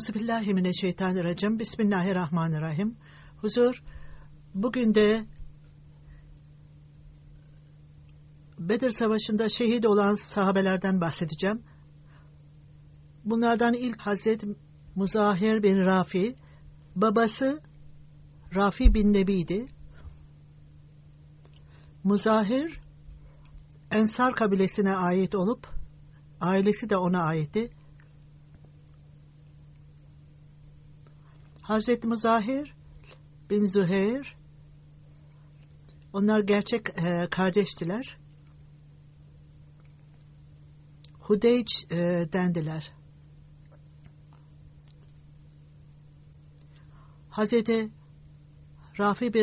Euzubillahimineşşeytanirracim. 0.00 1.58
Bismillahirrahmanirrahim. 1.58 2.96
Huzur, 3.40 3.82
bugün 4.54 4.94
de 4.94 5.26
Bedir 8.58 8.90
Savaşı'nda 8.90 9.48
şehit 9.48 9.86
olan 9.86 10.14
sahabelerden 10.14 11.00
bahsedeceğim. 11.00 11.62
Bunlardan 13.24 13.74
ilk 13.74 14.00
Hazret 14.00 14.44
Muzahir 14.96 15.62
bin 15.62 15.78
Rafi, 15.78 16.36
babası 16.96 17.60
Rafi 18.54 18.94
bin 18.94 19.12
Nebi'ydi. 19.12 19.66
Muzahir, 22.04 22.80
Ensar 23.90 24.34
kabilesine 24.34 24.96
ait 24.96 25.34
olup, 25.34 25.66
ailesi 26.40 26.90
de 26.90 26.96
ona 26.96 27.22
aitti. 27.22 27.70
Hazreti 31.70 32.08
Muzahir 32.08 32.74
bin 33.50 33.66
Züheyr 33.66 34.36
onlar 36.12 36.40
gerçek 36.40 36.88
e, 36.88 37.28
kardeştiler. 37.30 38.18
Hudeyç 41.20 41.66
e, 41.90 41.96
dendiler. 42.32 42.92
Hazreti 47.30 47.90
Rafi 48.98 49.34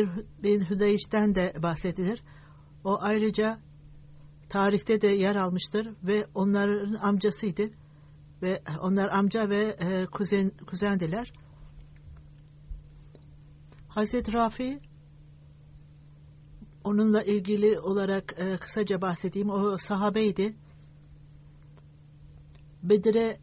bin 0.42 0.64
Hüdeyş'ten 0.70 1.34
de 1.34 1.54
bahsedilir. 1.62 2.22
O 2.84 2.98
ayrıca 3.00 3.58
tarihte 4.48 5.00
de 5.00 5.08
yer 5.08 5.36
almıştır 5.36 5.94
ve 6.02 6.26
onların 6.34 6.94
amcasıydı 6.94 7.70
ve 8.42 8.62
onlar 8.80 9.08
amca 9.08 9.48
ve 9.48 9.76
e, 9.80 10.06
kuzen 10.06 10.50
kuzendiler. 10.66 11.32
Hazreti 13.88 14.32
Rafi 14.32 14.80
onunla 16.84 17.22
ilgili 17.22 17.78
olarak 17.78 18.34
e, 18.38 18.56
kısaca 18.58 19.00
bahsedeyim. 19.00 19.50
O 19.50 19.76
sahabeydi. 19.78 20.56
Bedir'e 22.82 23.38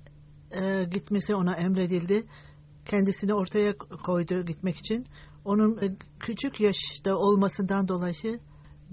e, 0.51 0.83
gitmesi 0.83 1.35
ona 1.35 1.55
emredildi. 1.55 2.25
Kendisini 2.85 3.33
ortaya 3.33 3.77
koydu 3.77 4.45
gitmek 4.45 4.77
için. 4.77 5.05
Onun 5.45 5.77
e, 5.81 5.95
küçük 6.19 6.59
yaşta 6.59 7.15
olmasından 7.15 7.87
dolayı 7.87 8.39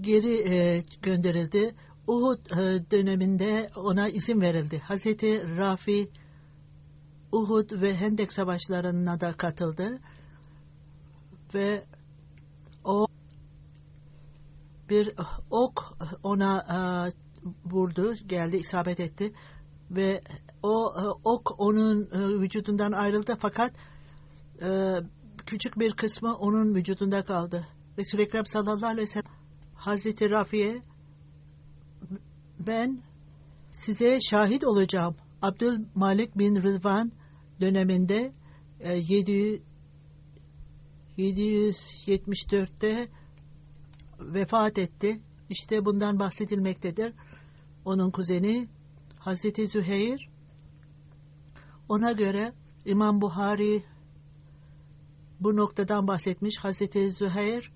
geri 0.01 0.53
e, 0.53 0.83
gönderildi. 1.01 1.75
Uhud 2.07 2.45
e, 2.51 2.91
döneminde 2.91 3.69
ona 3.75 4.09
izin 4.09 4.41
verildi. 4.41 4.79
Hazreti 4.79 5.57
Rafi 5.57 6.09
Uhud 7.31 7.81
ve 7.81 7.95
Hendek 7.95 8.33
savaşlarına 8.33 9.19
da 9.19 9.33
katıldı 9.33 9.99
ve 11.53 11.85
o 12.83 13.07
bir 14.89 15.15
ok 15.49 15.97
ona 16.23 16.59
e, 16.59 16.77
vurdu, 17.65 18.13
geldi, 18.13 18.57
isabet 18.57 18.99
etti 18.99 19.33
ve 19.91 20.21
o 20.63 20.93
e, 20.97 21.03
ok 21.23 21.55
onun 21.57 22.01
e, 22.01 22.41
vücudundan 22.41 22.91
ayrıldı 22.91 23.37
fakat 23.41 23.71
küçük 25.45 25.79
bir 25.79 25.93
kısmı 25.93 26.35
onun 26.37 26.75
vücudunda 26.75 27.25
kaldı. 27.25 27.67
Resul-i 27.97 28.21
Ekrem 28.21 28.45
sallallahu 28.45 28.85
aleyhi 28.85 29.07
ve 29.07 29.11
sellem 29.11 29.31
Hazreti 29.75 30.29
Rafi'ye 30.29 30.81
ben 32.59 33.01
size 33.71 34.19
şahit 34.29 34.63
olacağım. 34.63 35.15
Abdülmalik 35.41 36.37
bin 36.37 36.55
Rıdvan 36.55 37.11
döneminde 37.61 38.33
e, 38.79 38.97
700 38.97 39.72
774'te 41.17 43.07
vefat 44.19 44.77
etti. 44.77 45.21
İşte 45.49 45.85
bundan 45.85 46.19
bahsedilmektedir. 46.19 47.13
Onun 47.85 48.11
kuzeni 48.11 48.67
Hazreti 49.19 49.67
Züheyr 49.67 50.29
ona 51.89 52.11
göre 52.11 52.53
İmam 52.85 53.21
Buhari 53.21 53.83
bu 55.39 55.55
noktadan 55.55 56.07
bahsetmiş. 56.07 56.57
Hazreti 56.59 57.09
Züheyr 57.09 57.71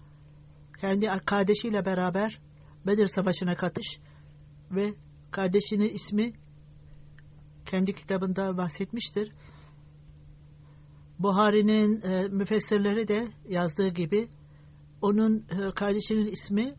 kendi 0.79 1.07
kardeşiyle 1.25 1.85
beraber 1.85 2.39
Bedir 2.85 3.07
Savaşı'na 3.07 3.55
katış 3.55 3.99
ve 4.71 4.93
kardeşinin 5.31 5.93
ismi 5.93 6.33
kendi 7.65 7.93
kitabında 7.93 8.57
bahsetmiştir. 8.57 9.31
Buhari'nin 11.19 12.01
e, 12.01 12.27
müfessirleri 12.27 13.07
de 13.07 13.27
yazdığı 13.49 13.87
gibi 13.87 14.29
onun 15.01 15.37
e, 15.37 15.71
kardeşinin 15.75 16.31
ismi 16.31 16.75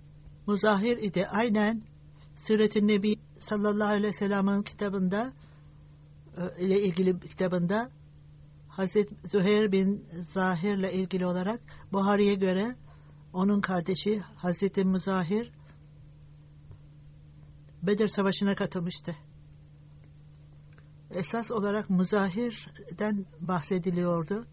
Muzahir 0.46 0.96
idi. 0.96 1.26
Aynen 1.30 1.82
Siret-i 2.34 2.86
Nebi 2.86 3.14
sallallahu 3.38 3.88
aleyhi 3.88 4.06
ve 4.06 4.12
sellem'in 4.12 4.62
kitabında 4.62 5.32
e, 6.36 6.64
ile 6.64 6.82
ilgili 6.82 7.20
kitabında 7.20 7.90
Hazreti 8.68 9.14
Züheyr 9.24 9.72
bin 9.72 10.06
Zahir 10.34 10.78
ile 10.78 10.92
ilgili 10.92 11.26
olarak 11.26 11.60
Buhari'ye 11.92 12.34
göre 12.34 12.76
onun 13.32 13.60
kardeşi 13.60 14.18
Hazreti 14.18 14.84
Muzahir 14.84 15.52
Bedir 17.82 18.08
Savaşı'na 18.08 18.54
katılmıştı 18.54 19.16
esas 21.10 21.50
olarak 21.50 21.90
muzahirden 21.90 23.26
bahsediliyordu. 23.40 24.46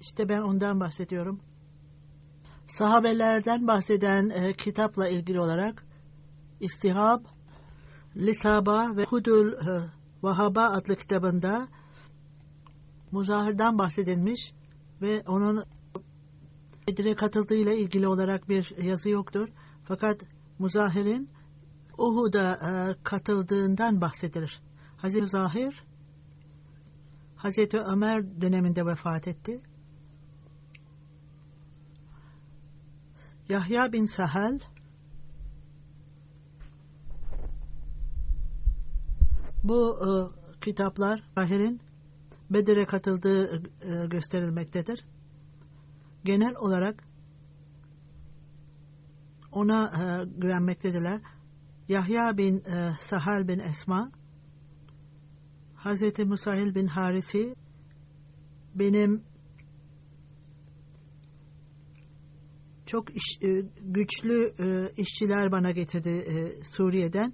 İşte 0.00 0.28
ben 0.28 0.40
ondan 0.40 0.80
bahsediyorum. 0.80 1.40
Sahabelerden 2.66 3.66
bahseden 3.66 4.28
e, 4.30 4.52
kitapla 4.52 5.08
ilgili 5.08 5.40
olarak 5.40 5.84
istihab, 6.60 7.24
lisaba 8.16 8.96
ve 8.96 9.04
hudul 9.04 9.52
e, 9.52 9.90
Vahaba 10.22 10.64
adlı 10.64 10.96
kitabında 10.96 11.68
Muzahir'den 13.12 13.78
bahsedilmiş 13.78 14.52
ve 15.02 15.22
onun 15.26 15.64
Bedir'e 16.88 17.14
katıldığıyla 17.14 17.72
ilgili 17.72 18.08
olarak 18.08 18.48
bir 18.48 18.82
yazı 18.82 19.10
yoktur. 19.10 19.48
Fakat 19.84 20.20
Muzahir'in 20.58 21.30
Uhud'a 21.98 22.52
e, 22.52 22.96
katıldığından 23.04 24.00
bahsedilir. 24.00 24.60
Hazreti 24.96 25.22
Muzahir 25.22 25.84
Hazreti 27.36 27.78
Ömer 27.78 28.40
döneminde 28.40 28.86
vefat 28.86 29.28
etti. 29.28 29.62
Yahya 33.48 33.92
bin 33.92 34.06
Sahel 34.06 34.60
bu 39.64 39.98
e, 40.06 40.10
kitaplar 40.60 41.22
Zahir'in 41.34 41.80
Bedir'e 42.50 42.86
katıldığı 42.86 43.56
e, 43.56 44.06
gösterilmektedir. 44.06 45.04
Genel 46.24 46.54
olarak 46.56 47.04
ona 49.52 49.86
e, 49.86 50.24
güvenmektedirler. 50.40 51.20
Yahya 51.88 52.36
bin 52.36 52.58
e, 52.58 52.94
Sahal 53.10 53.48
bin 53.48 53.58
Esma 53.58 54.10
Hazreti 55.74 56.24
Musahil 56.24 56.74
bin 56.74 56.86
Harisi 56.86 57.54
benim 58.74 59.22
çok 62.86 63.16
iş, 63.16 63.38
e, 63.42 63.48
güçlü 63.80 64.52
e, 64.58 64.92
işçiler 64.96 65.52
bana 65.52 65.70
getirdi 65.70 66.08
e, 66.08 66.64
Suriye'den 66.64 67.32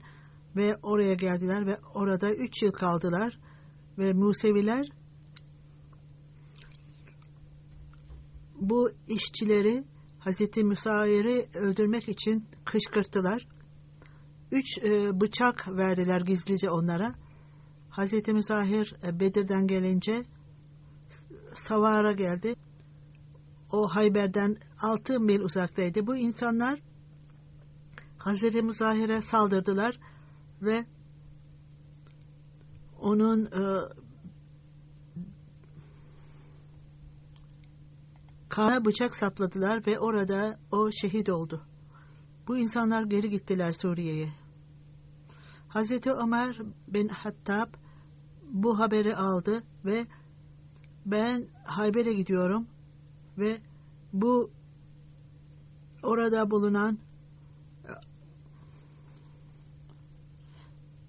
ve 0.56 0.76
oraya 0.82 1.14
geldiler 1.14 1.66
ve 1.66 1.78
orada 1.94 2.34
üç 2.34 2.62
yıl 2.62 2.72
kaldılar 2.72 3.38
ve 3.98 4.12
Museviler 4.12 4.86
bu 8.60 8.90
işçileri 9.08 9.84
Hazreti 10.18 10.64
Musa'yı 10.64 11.46
öldürmek 11.54 12.08
için 12.08 12.46
kışkırttılar. 12.64 13.46
Üç 14.52 14.78
e, 14.78 15.20
bıçak 15.20 15.68
verdiler 15.68 16.20
gizlice 16.20 16.70
onlara. 16.70 17.14
Hazreti 17.90 18.32
Müzahir 18.32 18.94
e, 19.04 19.20
Bedir'den 19.20 19.66
gelince 19.66 20.24
Savar'a 21.54 22.12
geldi. 22.12 22.54
O 23.72 23.88
Hayber'den 23.88 24.56
altı 24.82 25.20
mil 25.20 25.40
uzaktaydı. 25.40 26.06
Bu 26.06 26.16
insanlar 26.16 26.80
Hazreti 28.18 28.62
Müzahir'e 28.62 29.22
saldırdılar 29.22 29.98
ve 30.62 30.86
onun 33.00 33.44
e, 33.44 33.62
kana 38.48 38.84
bıçak 38.84 39.16
sapladılar 39.16 39.86
ve 39.86 39.98
orada 39.98 40.58
o 40.72 40.90
şehit 40.90 41.28
oldu. 41.28 41.62
Bu 42.48 42.58
insanlar 42.58 43.02
geri 43.02 43.30
gittiler 43.30 43.72
Suriye'ye. 43.72 44.41
Hazreti 45.72 46.10
Ömer 46.12 46.58
bin 46.88 47.08
Hattab 47.08 47.74
bu 48.50 48.78
haberi 48.78 49.16
aldı 49.16 49.62
ve 49.84 50.06
ben 51.06 51.46
Hayber'e 51.64 52.12
gidiyorum 52.12 52.66
ve 53.38 53.58
bu 54.12 54.50
orada 56.02 56.50
bulunan 56.50 56.98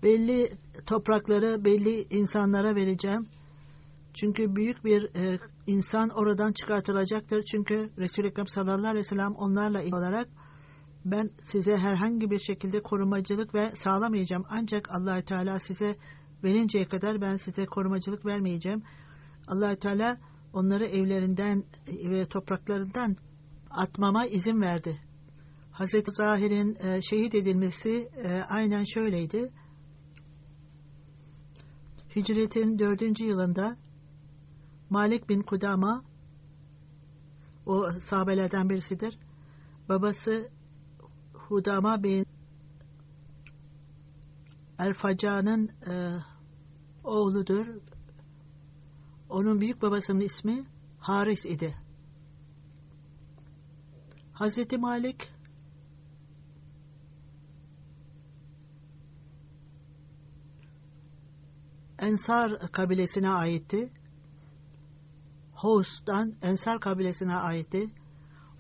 belli 0.04 0.58
toprakları 0.86 1.66
belli 1.66 2.08
insanlara 2.10 2.76
vereceğim. 2.76 3.28
Çünkü 4.14 4.56
büyük 4.56 4.86
bir 4.86 5.16
e, 5.16 5.40
insan 5.68 6.10
oradan 6.10 6.52
çıkartılacaktır. 6.52 7.44
Çünkü 7.52 7.90
Resul-i 7.98 8.28
Ekrem 8.28 8.48
sallallahu 8.48 8.88
aleyhi 8.88 9.06
ve 9.06 9.10
sellem 9.10 9.36
onlarla 9.36 9.82
ilgili 9.82 9.96
olarak 9.96 10.28
ben 11.06 11.30
size 11.52 11.78
herhangi 11.78 12.32
bir 12.32 12.40
şekilde 12.40 12.84
korumacılık 12.84 13.56
ve 13.56 13.74
sağlamayacağım. 13.84 14.46
Ancak 14.50 14.90
Allahü 14.90 15.26
Teala 15.26 15.60
size 15.60 15.96
verinceye 16.44 16.88
kadar 16.88 17.22
ben 17.22 17.38
size 17.38 17.66
korumacılık 17.66 18.26
vermeyeceğim. 18.26 18.84
Allahü 19.48 19.76
Teala 19.76 20.18
onları 20.54 20.86
evlerinden 20.86 21.64
ve 21.88 22.26
topraklarından 22.26 23.16
atmama 23.70 24.26
izin 24.26 24.62
verdi. 24.62 25.00
Hazreti 25.72 26.12
Zahir'in 26.12 26.76
e, 26.76 27.02
şehit 27.02 27.36
edilmesi 27.36 28.10
e, 28.24 28.42
aynen 28.50 28.84
şöyleydi. 28.94 29.52
Hicretin 32.16 32.80
dördüncü 32.80 33.24
yılında 33.24 33.78
Malik 34.90 35.30
bin 35.30 35.42
Kudama 35.42 36.04
o 37.66 37.92
sahabelerden 38.10 38.70
birisidir. 38.70 39.18
Babası 39.90 40.50
Hudama 41.54 42.04
bin 42.04 42.26
El-Faca'nın 44.80 45.68
e, 45.68 46.20
oğludur. 47.04 47.68
Onun 49.30 49.62
büyük 49.62 49.82
babasının 49.82 50.20
ismi 50.20 50.66
Haris 51.00 51.46
idi. 51.46 51.78
Hazreti 54.34 54.78
Malik 54.78 55.34
Ensar 62.00 62.72
kabilesine 62.72 63.30
aitti. 63.30 63.94
Hos'tan 65.54 66.36
Ensar 66.42 66.80
kabilesine 66.80 67.36
aitti. 67.36 67.90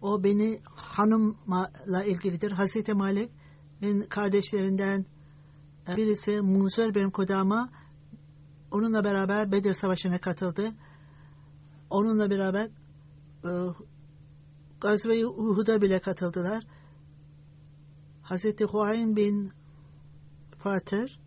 O 0.02 0.24
beni 0.24 0.60
hanımla 0.94 2.04
ilgilidir. 2.04 2.52
Hazreti 2.52 2.94
Malik'in 2.94 4.02
kardeşlerinden 4.02 5.06
birisi 5.88 6.42
Muzer 6.42 6.96
bin 6.96 7.10
Kudama 7.10 7.70
onunla 8.72 9.04
beraber 9.04 9.52
Bedir 9.52 9.74
Savaşı'na 9.74 10.20
katıldı. 10.20 10.72
Onunla 11.90 12.30
beraber 12.30 12.66
e, 13.46 13.52
Gazve-i 14.82 15.26
Uhud'a 15.26 15.82
bile 15.82 16.00
katıldılar. 16.00 16.64
Hazreti 18.22 18.66
Huayn 18.66 19.16
bin 19.16 19.52
Fatır 20.58 21.20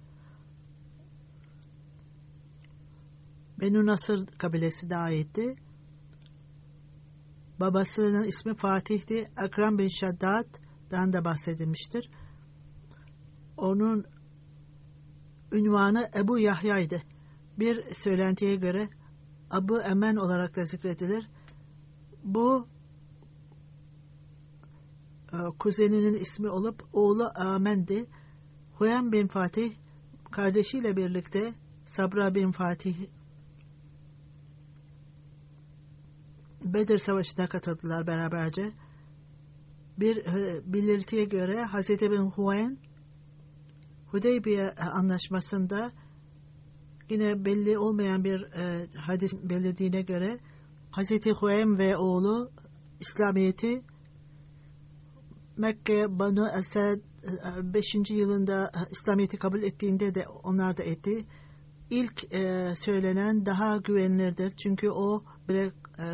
Benu 3.60 3.86
Nasır 3.86 4.26
kabilesine 4.26 4.96
aitti. 4.96 5.56
Babasının 7.60 8.24
ismi 8.24 8.54
Fatih'ti. 8.54 9.30
Akram 9.36 9.78
bin 9.78 9.88
Şaddad'dan 9.88 11.12
da 11.12 11.24
bahsedilmiştir. 11.24 12.10
Onun 13.56 14.04
ünvanı 15.52 16.10
Ebu 16.16 16.38
Yahya'ydı. 16.38 17.02
Bir 17.58 17.94
söylentiye 17.94 18.56
göre 18.56 18.88
Abu 19.50 19.80
Emen 19.80 20.16
olarak 20.16 20.56
da 20.56 20.64
zikredilir. 20.64 21.26
Bu 22.24 22.66
e, 25.32 25.36
kuzeninin 25.58 26.14
ismi 26.14 26.48
olup 26.48 26.84
oğlu 26.92 27.30
Amen'di. 27.34 28.06
Huyam 28.74 29.12
bin 29.12 29.26
Fatih 29.26 29.72
kardeşiyle 30.30 30.96
birlikte 30.96 31.54
Sabra 31.86 32.34
bin 32.34 32.52
Fatih 32.52 32.96
Bedir 36.74 36.98
Savaşı'na 36.98 37.48
katıldılar 37.48 38.06
beraberce. 38.06 38.72
Bir 39.98 40.16
e, 40.16 40.62
belirtiye 40.72 41.24
göre 41.24 41.66
Hz. 41.66 41.88
bin 41.88 42.30
Huayn 42.30 42.78
Hudeybiye 44.06 44.70
anlaşmasında 44.70 45.92
yine 47.10 47.44
belli 47.44 47.78
olmayan 47.78 48.24
bir 48.24 48.42
e, 48.42 48.86
hadis 48.96 49.32
belirdiğine 49.42 50.02
göre 50.02 50.38
Hz. 50.92 51.26
Huaym 51.40 51.78
ve 51.78 51.96
oğlu 51.96 52.50
İslamiyet'i 53.00 53.82
Mekke 55.56 56.18
Banu 56.18 56.48
Esed 56.58 57.00
5. 57.74 57.94
E, 57.94 58.14
yılında 58.14 58.70
İslamiyet'i 58.90 59.36
kabul 59.36 59.62
ettiğinde 59.62 60.14
de 60.14 60.28
onlar 60.28 60.76
da 60.76 60.82
etti. 60.82 61.24
İlk 61.90 62.34
e, 62.34 62.74
söylenen 62.84 63.46
daha 63.46 63.76
güvenilirdir. 63.76 64.52
Çünkü 64.56 64.90
o 64.90 65.24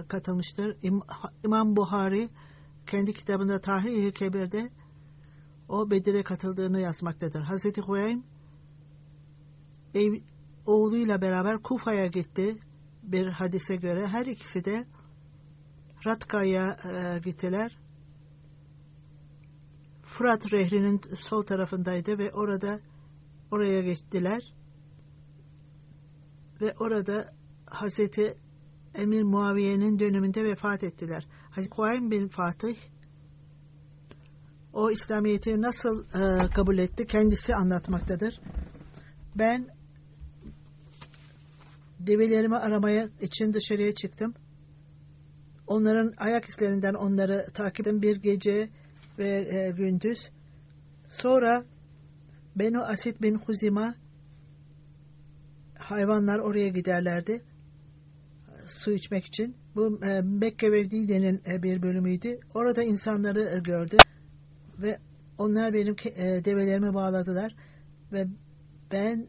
katılmıştır. 0.09 0.77
İm, 0.83 1.01
İmam 1.45 1.77
Buhari 1.77 2.29
kendi 2.87 3.15
kitabında 3.15 3.61
Tahrir-i 3.61 4.13
Kebir'de 4.13 4.71
o 5.69 5.91
Bedir'e 5.91 6.23
katıldığını 6.23 6.81
yazmaktadır. 6.81 7.41
Hazreti 7.41 7.81
Huaym 7.81 8.25
ev, 9.95 10.15
oğluyla 10.67 11.21
beraber 11.21 11.63
Kufa'ya 11.63 12.07
gitti 12.07 12.59
bir 13.03 13.27
hadise 13.27 13.77
göre. 13.77 14.07
Her 14.07 14.27
ikisi 14.27 14.65
de 14.65 14.87
Ratka'ya 16.07 16.77
e, 16.85 17.19
gittiler. 17.19 17.79
Fırat 20.03 20.53
Rehri'nin 20.53 21.01
sol 21.15 21.43
tarafındaydı 21.43 22.19
ve 22.19 22.33
orada 22.33 22.81
oraya 23.51 23.81
geçtiler. 23.81 24.53
ve 26.63 26.75
orada 26.81 27.33
Hazreti 27.67 28.39
Emir 28.95 29.23
Muaviye'nin 29.23 29.99
döneminde 29.99 30.45
vefat 30.45 30.85
ettiler. 30.85 31.27
Hazreti 31.51 31.71
Kuaym 31.71 32.11
bin 32.11 32.29
Fatih 32.29 32.77
o 34.73 34.91
İslamiyet'i 34.91 35.63
nasıl 35.63 36.05
e, 36.05 36.49
kabul 36.55 36.79
etti 36.79 37.07
kendisi 37.07 37.55
anlatmaktadır. 37.55 38.41
Ben 39.37 39.69
develerimi 42.01 42.57
aramaya 42.57 43.09
için 43.21 43.53
dışarıya 43.53 43.95
çıktım. 43.95 44.35
Onların 45.67 46.13
ayak 46.17 46.49
izlerinden 46.49 46.95
onları 46.95 47.47
takip 47.55 47.87
ettim 47.87 48.03
bir 48.03 48.17
gece 48.17 48.69
ve 49.19 49.29
e, 49.29 49.71
gündüz. 49.71 50.19
Sonra 51.09 51.65
Benu 52.57 52.83
Asit 52.83 53.23
bin 53.23 53.35
Huzima 53.35 53.95
hayvanlar 55.79 56.39
oraya 56.39 56.69
giderlerdi 56.69 57.43
su 58.73 58.93
içmek 58.93 59.25
için. 59.25 59.57
Bu 59.75 60.01
e, 60.05 60.21
Mekke 60.21 60.73
ve 60.73 60.83
Medine'nin 60.83 61.43
e, 61.47 61.63
bir 61.63 61.83
bölümüydü. 61.83 62.39
Orada 62.55 62.83
insanları 62.83 63.57
e, 63.57 63.59
gördü 63.59 63.97
ve 64.79 64.99
onlar 65.39 65.73
benim 65.73 65.97
e, 66.05 66.45
develerimi 66.45 66.95
bağladılar 66.95 67.57
ve 68.13 68.27
ben 68.93 69.27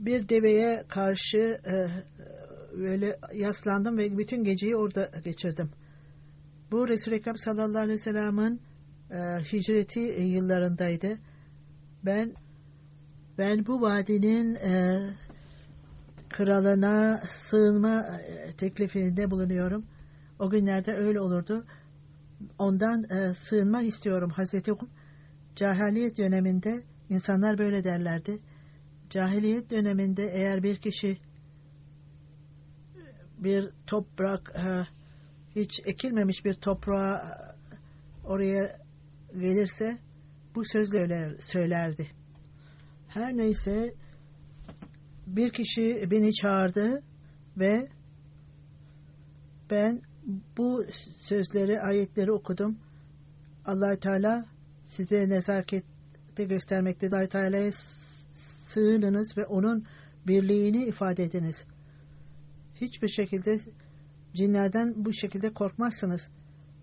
bir 0.00 0.28
deveye 0.28 0.84
karşı 0.88 1.38
e, 1.38 1.74
böyle 2.78 3.18
yaslandım 3.34 3.98
ve 3.98 4.18
bütün 4.18 4.44
geceyi 4.44 4.76
orada 4.76 5.10
geçirdim. 5.24 5.70
Bu 6.72 6.88
Resul-i 6.88 7.14
Ekrem 7.14 7.36
sallallahu 7.36 7.82
aleyhi 7.82 7.98
ve 7.98 8.02
sellem'in 8.02 8.60
e, 9.10 9.18
hicreti 9.52 10.00
yıllarındaydı. 10.00 11.18
Ben 12.04 12.34
ben 13.38 13.66
bu 13.66 13.80
vadinin 13.80 14.54
e, 14.54 15.00
kralına 16.30 17.22
sığınma 17.50 18.18
e, 18.18 18.52
teklifinde 18.52 19.30
bulunuyorum. 19.30 19.86
O 20.38 20.50
günlerde 20.50 20.92
öyle 20.92 21.20
olurdu. 21.20 21.66
Ondan 22.58 23.04
e, 23.04 23.34
sığınma 23.34 23.82
istiyorum. 23.82 24.30
Hazreti 24.30 24.72
cahiliyet 25.56 26.18
döneminde 26.18 26.82
insanlar 27.08 27.58
böyle 27.58 27.84
derlerdi. 27.84 28.38
Cahiliyet 29.10 29.70
döneminde 29.70 30.30
eğer 30.34 30.62
bir 30.62 30.76
kişi 30.76 31.18
bir 33.38 33.70
toprak 33.86 34.52
e, 34.56 34.86
hiç 35.60 35.80
ekilmemiş 35.84 36.44
bir 36.44 36.54
toprağa 36.54 37.38
oraya 38.24 38.78
gelirse 39.32 39.98
bu 40.54 40.62
sözle 40.64 41.36
söylerdi. 41.40 42.06
Her 43.08 43.36
neyse 43.36 43.94
bir 45.36 45.50
kişi 45.50 46.10
beni 46.10 46.34
çağırdı 46.34 47.02
ve 47.56 47.88
ben 49.70 50.02
bu 50.58 50.84
sözleri, 51.20 51.80
ayetleri 51.80 52.32
okudum. 52.32 52.78
allah 53.64 53.96
Teala 53.96 54.44
size 54.86 55.28
nezakette 55.28 56.44
göstermektedir. 56.44 57.16
allah 57.16 57.26
Teala'ya 57.26 57.72
sığınınız 58.66 59.36
ve 59.36 59.46
onun 59.46 59.84
birliğini 60.26 60.84
ifade 60.84 61.24
ediniz. 61.24 61.56
Hiçbir 62.74 63.08
şekilde 63.08 63.58
cinlerden 64.34 65.04
bu 65.04 65.12
şekilde 65.12 65.52
korkmazsınız. 65.52 66.20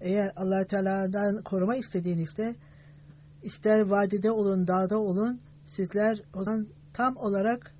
Eğer 0.01 0.31
allah 0.35 0.67
Teala'dan 0.67 1.43
koruma 1.43 1.75
istediğinizde 1.75 2.55
ister 3.43 3.79
vadide 3.81 4.31
olun, 4.31 4.67
dağda 4.67 4.99
olun, 4.99 5.41
sizler 5.65 6.17
o 6.33 6.43
zaman 6.43 6.67
tam 6.93 7.17
olarak 7.17 7.76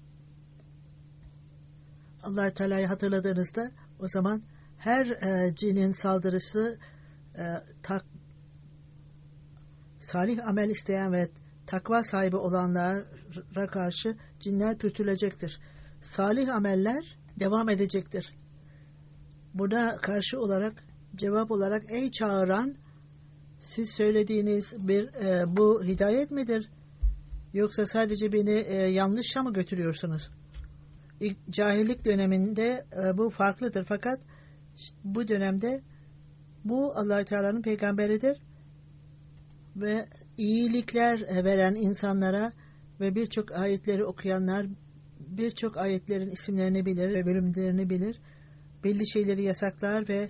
allah 2.28 2.54
Teala'yı 2.54 2.88
hatırladığınızda 2.88 3.72
o 4.00 4.08
zaman 4.08 4.44
her 4.78 5.06
e, 5.06 5.56
cinin 5.56 5.92
saldırısı 5.92 6.80
e, 7.38 7.44
tak, 7.84 8.06
salih 10.00 10.48
amel 10.48 10.70
isteyen 10.70 11.12
ve 11.12 11.30
takva 11.68 12.04
sahibi 12.04 12.36
olanlara 12.36 13.68
karşı 13.68 14.18
cinler 14.40 14.78
pürtülecektir. 14.78 15.60
Salih 16.16 16.56
ameller 16.56 17.18
devam 17.40 17.70
edecektir. 17.70 18.34
Buna 19.54 19.98
karşı 19.98 20.40
olarak 20.40 20.84
cevap 21.16 21.52
olarak 21.52 21.92
ey 21.92 22.12
çağıran 22.12 22.76
siz 23.62 23.90
söylediğiniz 23.98 24.88
bir 24.88 25.14
e, 25.14 25.58
bu 25.58 25.84
hidayet 25.84 26.32
midir? 26.32 26.70
Yoksa 27.54 27.86
sadece 27.86 28.34
beni 28.34 28.60
e, 28.60 28.74
yanlışa 28.74 29.44
mı 29.44 29.54
götürüyorsunuz? 29.54 30.30
Cahillik 31.50 32.06
döneminde 32.06 32.86
e, 32.92 33.18
bu 33.18 33.30
farklıdır 33.30 33.86
fakat 33.90 34.20
bu 35.04 35.28
dönemde 35.28 35.82
bu 36.66 36.92
allah 36.96 37.26
Teala'nın 37.26 37.62
peygamberidir 37.62 38.42
ve 39.76 40.08
iyilikler 40.38 41.46
veren 41.46 41.76
insanlara 41.76 42.52
ve 43.00 43.16
birçok 43.16 43.52
ayetleri 43.52 44.06
okuyanlar 44.06 44.68
birçok 45.20 45.78
ayetlerin 45.78 46.30
isimlerini 46.30 46.86
bilir 46.86 47.10
ve 47.10 47.26
bölümlerini 47.26 47.90
bilir. 47.90 48.20
Belli 48.84 49.10
şeyleri 49.14 49.44
yasaklar 49.44 50.10
ve 50.10 50.30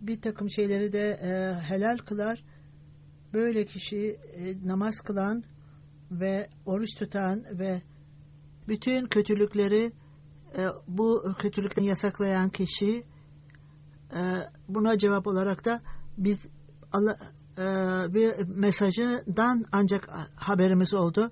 bir 0.00 0.20
takım 0.20 0.50
şeyleri 0.50 0.92
de 0.92 1.10
e, 1.10 1.54
helal 1.62 1.96
kılar. 1.96 2.44
Böyle 3.32 3.64
kişi 3.64 4.16
e, 4.36 4.66
namaz 4.68 4.94
kılan 5.06 5.44
ve 6.10 6.48
oruç 6.66 6.88
tutan 6.98 7.44
ve 7.58 7.82
bütün 8.68 9.06
kötülükleri 9.06 9.92
e, 10.56 10.66
bu 10.88 11.24
kötülükten 11.38 11.82
yasaklayan 11.82 12.50
kişi 12.50 13.04
e, 14.14 14.20
buna 14.68 14.98
cevap 14.98 15.26
olarak 15.26 15.64
da 15.64 15.80
biz 16.18 16.38
e, 17.58 17.62
bir 18.14 18.48
mesajından 18.48 19.64
ancak 19.72 20.08
haberimiz 20.36 20.94
oldu. 20.94 21.30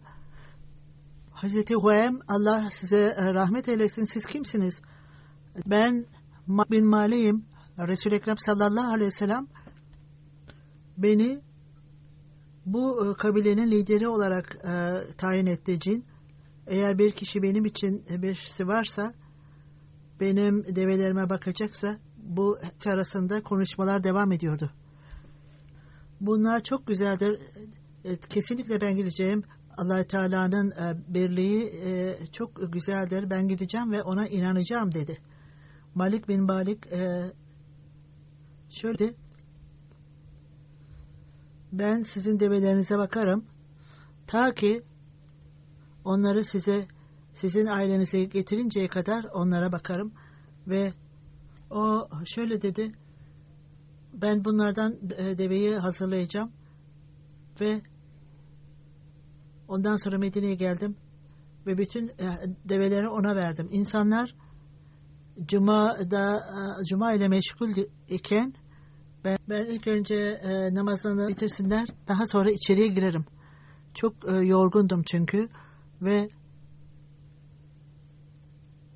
Hazreti 1.30 1.74
Huem 1.74 2.18
Allah 2.28 2.68
size 2.80 3.16
rahmet 3.16 3.68
eylesin 3.68 4.04
siz 4.04 4.26
kimsiniz? 4.26 4.82
Ben 5.66 6.06
bin 6.48 6.86
Mali'yim. 6.86 7.44
Resul-i 7.78 8.14
Ekrem 8.14 8.36
sallallahu 8.38 8.92
aleyhi 8.92 9.06
ve 9.06 9.16
sellem 9.18 9.46
beni 10.98 11.40
bu 12.66 13.14
kabilenin 13.18 13.70
lideri 13.70 14.08
olarak 14.08 14.56
e, 14.64 15.00
tayin 15.18 15.46
etti 15.46 15.80
cin. 15.80 16.04
Eğer 16.66 16.98
bir 16.98 17.12
kişi 17.12 17.42
benim 17.42 17.64
için 17.64 18.04
birisi 18.08 18.66
varsa 18.66 19.14
benim 20.20 20.76
develerime 20.76 21.30
bakacaksa 21.30 21.98
bu 22.16 22.58
arasında 22.86 23.42
konuşmalar 23.42 24.04
devam 24.04 24.32
ediyordu. 24.32 24.70
Bunlar 26.20 26.62
çok 26.62 26.86
güzeldir. 26.86 27.40
Kesinlikle 28.30 28.80
ben 28.80 28.96
gideceğim. 28.96 29.42
allah 29.76 30.06
Teala'nın 30.06 30.70
e, 30.70 31.14
birliği 31.14 31.64
e, 31.64 32.16
çok 32.32 32.72
güzeldir. 32.72 33.30
Ben 33.30 33.48
gideceğim 33.48 33.92
ve 33.92 34.02
ona 34.02 34.28
inanacağım 34.28 34.94
dedi. 34.94 35.18
Malik 35.94 36.28
bin 36.28 36.42
Malik 36.42 36.92
e, 36.92 37.32
şöyle 38.70 39.14
ben 41.72 42.02
sizin 42.14 42.40
develerinize 42.40 42.98
bakarım 42.98 43.44
ta 44.26 44.54
ki 44.54 44.82
Onları 46.04 46.44
size 46.44 46.86
sizin 47.34 47.66
ailenize 47.66 48.24
getirinceye 48.24 48.88
kadar 48.88 49.24
onlara 49.24 49.72
bakarım 49.72 50.12
ve 50.66 50.92
o 51.70 52.08
şöyle 52.24 52.62
dedi 52.62 52.92
ben 54.12 54.44
bunlardan 54.44 54.98
e, 55.16 55.38
deveyi 55.38 55.76
hazırlayacağım 55.76 56.52
ve 57.60 57.82
ondan 59.68 59.96
sonra 59.96 60.18
Medine'ye 60.18 60.54
geldim 60.54 60.96
ve 61.66 61.78
bütün 61.78 62.08
e, 62.08 62.26
develeri 62.68 63.08
ona 63.08 63.36
verdim. 63.36 63.68
İnsanlar 63.70 64.34
Cuma'da 65.44 66.36
e, 66.36 66.84
Cuma 66.84 67.14
ile 67.14 67.28
meşgul 67.28 67.70
iken 68.08 68.54
ben, 69.24 69.36
ben 69.48 69.64
ilk 69.64 69.86
önce 69.86 70.14
e, 70.16 70.74
namazlarını 70.74 71.28
bitirsinler 71.28 71.88
daha 72.08 72.26
sonra 72.26 72.50
içeriye 72.50 72.88
girerim. 72.88 73.24
Çok 73.94 74.12
e, 74.28 74.32
yorgundum 74.32 75.02
çünkü 75.02 75.48
ve 76.02 76.28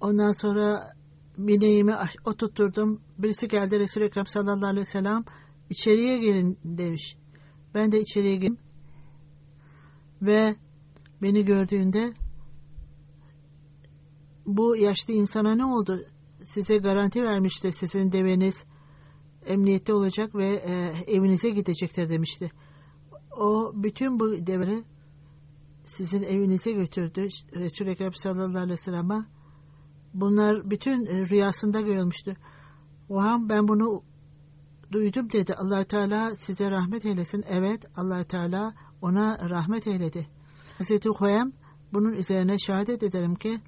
ondan 0.01 0.33
sonra 0.33 0.93
bineğimi 1.39 1.95
oturtturdum. 2.25 3.01
Birisi 3.19 3.49
geldi 3.49 3.79
Resul-i 3.79 4.05
Ekrem 4.05 4.27
sallallahu 4.27 4.67
aleyhi 4.67 4.87
ve 4.87 4.91
sellem 4.91 5.25
içeriye 5.71 6.19
girin 6.19 6.59
demiş. 6.65 7.17
Ben 7.75 7.93
de 7.93 8.01
içeriye 8.01 8.37
girdim. 8.37 8.59
Ve 10.23 10.57
beni 11.23 11.45
gördüğünde 11.45 12.13
bu 14.47 14.77
yaşlı 14.77 15.13
insana 15.13 15.55
ne 15.55 15.65
oldu? 15.65 16.01
Size 16.45 16.77
garanti 16.79 17.23
vermişti 17.23 17.73
sizin 17.73 18.13
deveniz 18.13 18.55
emniyette 19.47 19.93
olacak 19.93 20.35
ve 20.35 20.49
e, 20.49 20.73
evinize 21.07 21.51
gidecektir 21.51 22.09
demişti. 22.09 22.51
O 23.37 23.73
bütün 23.75 24.21
bu 24.21 24.47
devre 24.47 24.85
sizin 25.87 26.23
evinize 26.23 26.73
götürdü 26.73 27.29
Resul-i 27.55 27.91
Ekrem 27.91 28.15
sallallahu 28.15 28.59
aleyhi 28.59 28.71
ve 28.71 28.77
sellem'e. 28.77 29.25
Bunlar 30.15 30.71
bütün 30.71 31.07
e, 31.07 31.29
rüyasında 31.29 31.81
görülmüştü. 31.81 32.37
O 33.09 33.19
an 33.19 33.49
ben 33.49 33.69
bunu 33.69 34.03
duydum 34.93 35.33
dedi. 35.33 35.55
allah 35.55 35.85
Teala 35.85 36.37
size 36.37 36.71
rahmet 36.71 37.05
eylesin. 37.05 37.45
Evet 37.49 37.85
allah 37.97 38.25
Teala 38.25 38.75
ona 39.03 39.51
rahmet 39.51 39.87
eyledi. 39.87 40.27
Hazreti 40.79 41.09
Huyem 41.09 41.53
bunun 41.93 42.13
üzerine 42.13 42.59
şehadet 42.59 43.03
ederim 43.03 43.35
ki 43.35 43.61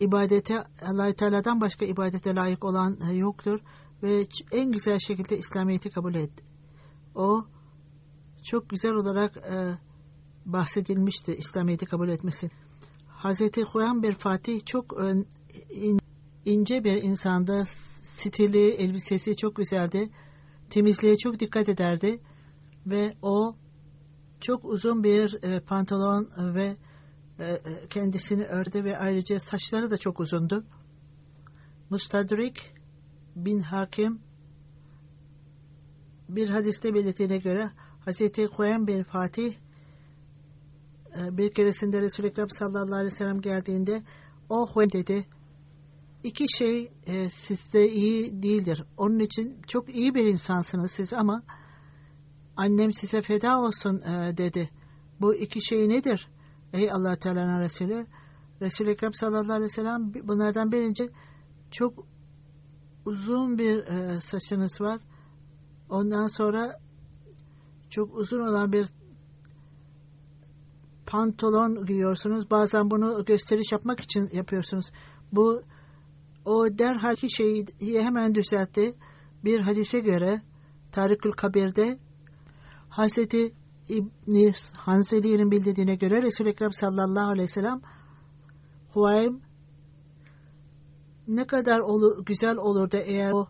ibadete 0.00 0.64
allah 0.82 1.12
Teala'dan 1.12 1.60
başka 1.60 1.84
ibadete 1.86 2.34
layık 2.34 2.64
olan 2.64 2.98
e, 3.10 3.12
yoktur 3.12 3.60
ve 4.02 4.26
en 4.52 4.72
güzel 4.72 4.98
şekilde 4.98 5.38
İslamiyet'i 5.38 5.90
kabul 5.90 6.14
etti. 6.14 6.44
O 7.14 7.44
çok 8.44 8.68
güzel 8.68 8.92
olarak 8.92 9.36
e, 9.36 9.78
bahsedilmişti 10.46 11.34
İslamiyet'i 11.34 11.86
kabul 11.86 12.08
etmesi. 12.08 12.50
Hazreti 13.08 13.62
Huyam 13.62 14.02
bir 14.02 14.14
Fatih 14.14 14.66
çok 14.66 14.92
ön, 14.92 15.26
in, 15.70 15.98
ince 16.44 16.84
bir 16.84 17.02
insandı. 17.02 17.64
Stili, 18.16 18.70
elbisesi 18.70 19.36
çok 19.36 19.56
güzeldi. 19.56 20.10
Temizliğe 20.70 21.16
çok 21.16 21.40
dikkat 21.40 21.68
ederdi. 21.68 22.20
Ve 22.86 23.14
o 23.22 23.56
çok 24.40 24.64
uzun 24.64 25.04
bir 25.04 25.44
e, 25.44 25.60
pantolon 25.60 26.54
ve 26.54 26.76
e, 27.38 27.44
e, 27.44 27.60
kendisini 27.90 28.44
ördü 28.44 28.84
ve 28.84 28.98
ayrıca 28.98 29.38
saçları 29.40 29.90
da 29.90 29.98
çok 29.98 30.20
uzundu. 30.20 30.64
Mustadrik 31.90 32.56
bin 33.36 33.60
Hakim 33.60 34.20
bir 36.28 36.48
hadiste 36.48 36.94
belirttiğine 36.94 37.38
göre 37.38 37.70
Hazreti 38.04 38.46
Koyan 38.46 38.86
bin 38.86 39.02
Fatih 39.02 39.54
bir 41.16 41.54
keresinde 41.54 42.00
Resul-i 42.00 42.26
Ekrem 42.26 42.50
sallallahu 42.50 42.94
aleyhi 42.94 43.12
ve 43.12 43.16
sellem 43.16 43.40
geldiğinde 43.40 44.02
o 44.48 44.66
Huyen 44.66 44.92
dedi 44.92 45.26
iki 46.24 46.44
şey 46.58 46.92
e, 47.06 47.28
sizde 47.30 47.88
iyi 47.88 48.42
değildir. 48.42 48.84
Onun 48.96 49.18
için 49.18 49.62
çok 49.66 49.94
iyi 49.94 50.14
bir 50.14 50.24
insansınız 50.24 50.92
siz 50.96 51.12
ama 51.12 51.42
annem 52.56 52.92
size 52.92 53.22
feda 53.22 53.58
olsun 53.58 54.00
e, 54.00 54.36
dedi. 54.36 54.70
Bu 55.20 55.34
iki 55.34 55.64
şey 55.64 55.88
nedir? 55.88 56.28
Ey 56.72 56.92
Allah 56.92 57.16
Teala'nın 57.16 57.60
Resulü 57.60 58.06
Resul-i 58.60 58.90
Ekrem 58.90 59.14
sallallahu 59.14 59.52
aleyhi 59.52 59.70
ve 59.70 59.74
sellem 59.74 60.14
bunlardan 60.14 60.72
birinci 60.72 61.10
çok 61.70 62.06
uzun 63.04 63.58
bir 63.58 63.86
e, 63.86 64.20
saçınız 64.20 64.80
var. 64.80 65.00
Ondan 65.88 66.26
sonra 66.26 66.78
çok 67.90 68.14
uzun 68.14 68.40
olan 68.40 68.72
bir 68.72 68.86
pantolon 71.12 71.86
giyiyorsunuz. 71.86 72.50
Bazen 72.50 72.90
bunu 72.90 73.24
gösteriş 73.24 73.72
yapmak 73.72 74.00
için 74.00 74.28
yapıyorsunuz. 74.32 74.86
Bu 75.32 75.62
o 76.44 76.78
derhal 76.78 77.16
ki 77.16 77.30
şeyi 77.30 77.66
hemen 77.80 78.34
düzeltti. 78.34 78.94
Bir 79.44 79.60
hadise 79.60 80.00
göre 80.00 80.42
Tarikül 80.92 81.32
Kabir'de 81.32 81.98
Hazreti 82.88 83.54
İbni 83.88 84.52
Hanzeli'nin 84.76 85.50
bildirdiğine 85.50 85.94
göre 85.94 86.22
Resul-i 86.22 86.48
Ekrem 86.48 86.72
sallallahu 86.72 87.30
aleyhi 87.30 87.48
ve 87.48 87.52
sellem 87.52 87.80
Huaym 88.92 89.40
ne 91.28 91.46
kadar 91.46 91.80
olu, 91.80 92.24
güzel 92.24 92.56
olurdu 92.56 92.96
eğer 92.96 93.32
o 93.32 93.46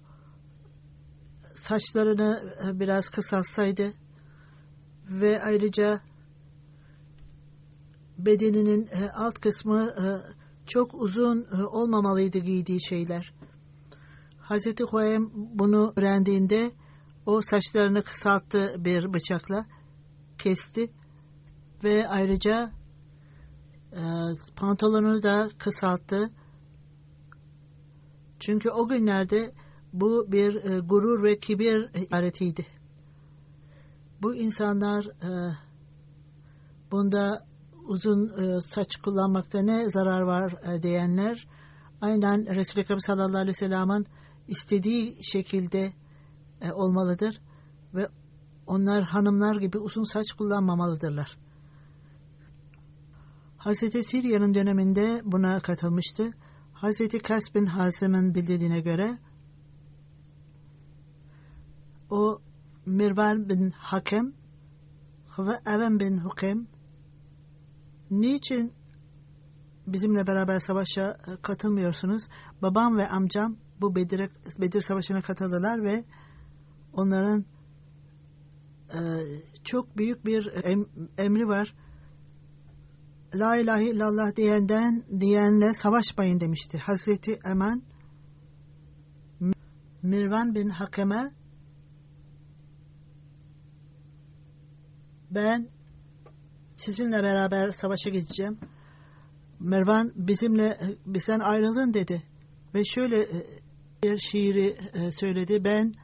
saçlarını 1.55 2.55
biraz 2.81 3.09
kısaltsaydı 3.09 3.95
ve 5.09 5.43
ayrıca 5.43 6.01
bedeninin 8.19 8.87
e, 8.87 9.11
alt 9.15 9.35
kısmı 9.35 9.83
e, 9.83 10.05
çok 10.67 10.95
uzun 10.95 11.47
olmamalıydı 11.53 12.39
giydiği 12.39 12.79
şeyler. 12.89 13.35
Hazreti 14.39 14.85
Huaym 14.85 15.31
bunu 15.35 15.93
öğrendiğinde 15.97 16.73
o 17.27 17.41
saçlarını 17.43 18.03
kısalttı 18.03 18.75
bir 18.79 19.13
bıçakla 19.15 19.67
kesti 20.39 20.91
ve 21.85 22.09
ayrıca 22.09 22.73
pantolonunu 24.57 25.23
da 25.23 25.49
kısalttı 25.59 26.31
çünkü 28.41 28.71
o 28.71 28.89
günlerde 28.89 29.53
bu 29.93 30.33
bir 30.33 30.55
e, 30.55 30.79
gurur 30.79 31.23
ve 31.23 31.39
kibir 31.39 31.91
işaretiydi. 31.95 32.67
Bu 34.23 34.35
insanlar 34.35 35.05
e, 35.05 35.57
bunda 36.91 37.47
uzun 37.85 38.29
e, 38.29 38.61
saç 38.61 38.97
kullanmakta 38.97 39.63
ne 39.63 39.91
zarar 39.91 40.21
var 40.21 40.53
e, 40.53 40.83
diyenler 40.83 41.47
aynen 42.01 42.47
Resul-i 42.55 42.81
Ekrem 42.81 43.01
sallallahu 43.01 43.37
aleyhi 43.37 43.49
ve 43.49 43.69
sellem'in 43.69 44.07
istediği 44.49 45.25
şekilde 45.25 45.93
e, 46.61 46.73
olmalıdır 46.73 47.41
ve 47.95 48.09
onlar 48.67 49.03
hanımlar 49.03 49.57
gibi 49.57 49.79
uzun 49.79 50.13
saç 50.13 50.33
kullanmamalıdırlar. 50.39 51.37
Hazreti 53.59 54.05
Sirya'nın 54.05 54.55
döneminde 54.55 55.21
buna 55.25 55.61
katılmıştı 55.61 56.31
Hazreti 56.73 57.19
Kas 57.19 57.55
bin 57.55 57.67
Hasim'in 57.67 58.35
bildirdiğine 58.35 58.81
göre 58.81 59.19
o 62.11 62.39
Mirvan 62.87 63.49
bin 63.49 63.71
Hakem 63.71 64.33
ve 65.39 65.53
Even 65.67 66.01
bin 66.01 66.19
Hukem 66.19 66.67
niçin 68.13 68.73
bizimle 69.87 70.27
beraber 70.27 70.59
savaşa 70.59 71.17
katılmıyorsunuz? 71.43 72.23
Babam 72.63 72.99
ve 72.99 73.09
amcam 73.09 73.57
bu 73.81 73.97
Bedir, 73.97 74.31
Bedir 74.61 74.81
Savaşı'na 74.89 75.23
katıldılar 75.23 75.83
ve 75.83 76.05
onların 76.93 77.45
e, 78.95 79.01
çok 79.65 79.97
büyük 79.97 80.27
bir 80.27 80.51
em, 80.65 80.87
emri 81.19 81.49
var. 81.49 81.75
La 83.35 83.57
ilahe 83.57 83.85
illallah 83.85 84.37
diyenden 84.37 85.05
diyenle 85.21 85.75
savaşmayın 85.75 86.41
demişti. 86.41 86.79
Hazreti 86.79 87.39
Eman 87.45 87.83
Mirvan 90.03 90.55
bin 90.55 90.69
Hakeme 90.69 91.33
ben 95.31 95.69
sizinle 96.85 97.23
beraber 97.23 97.71
savaşa 97.71 98.11
gideceğim. 98.11 98.59
Mervan 99.61 100.13
bizimle 100.15 100.79
bizden 101.07 101.41
ayrılın 101.41 101.95
dedi. 101.95 102.23
Ve 102.75 102.85
şöyle 102.85 103.23
e, 103.23 103.47
bir 104.03 104.19
şiiri 104.19 104.77
e, 104.95 105.11
söyledi. 105.11 105.65
Ben 105.65 105.95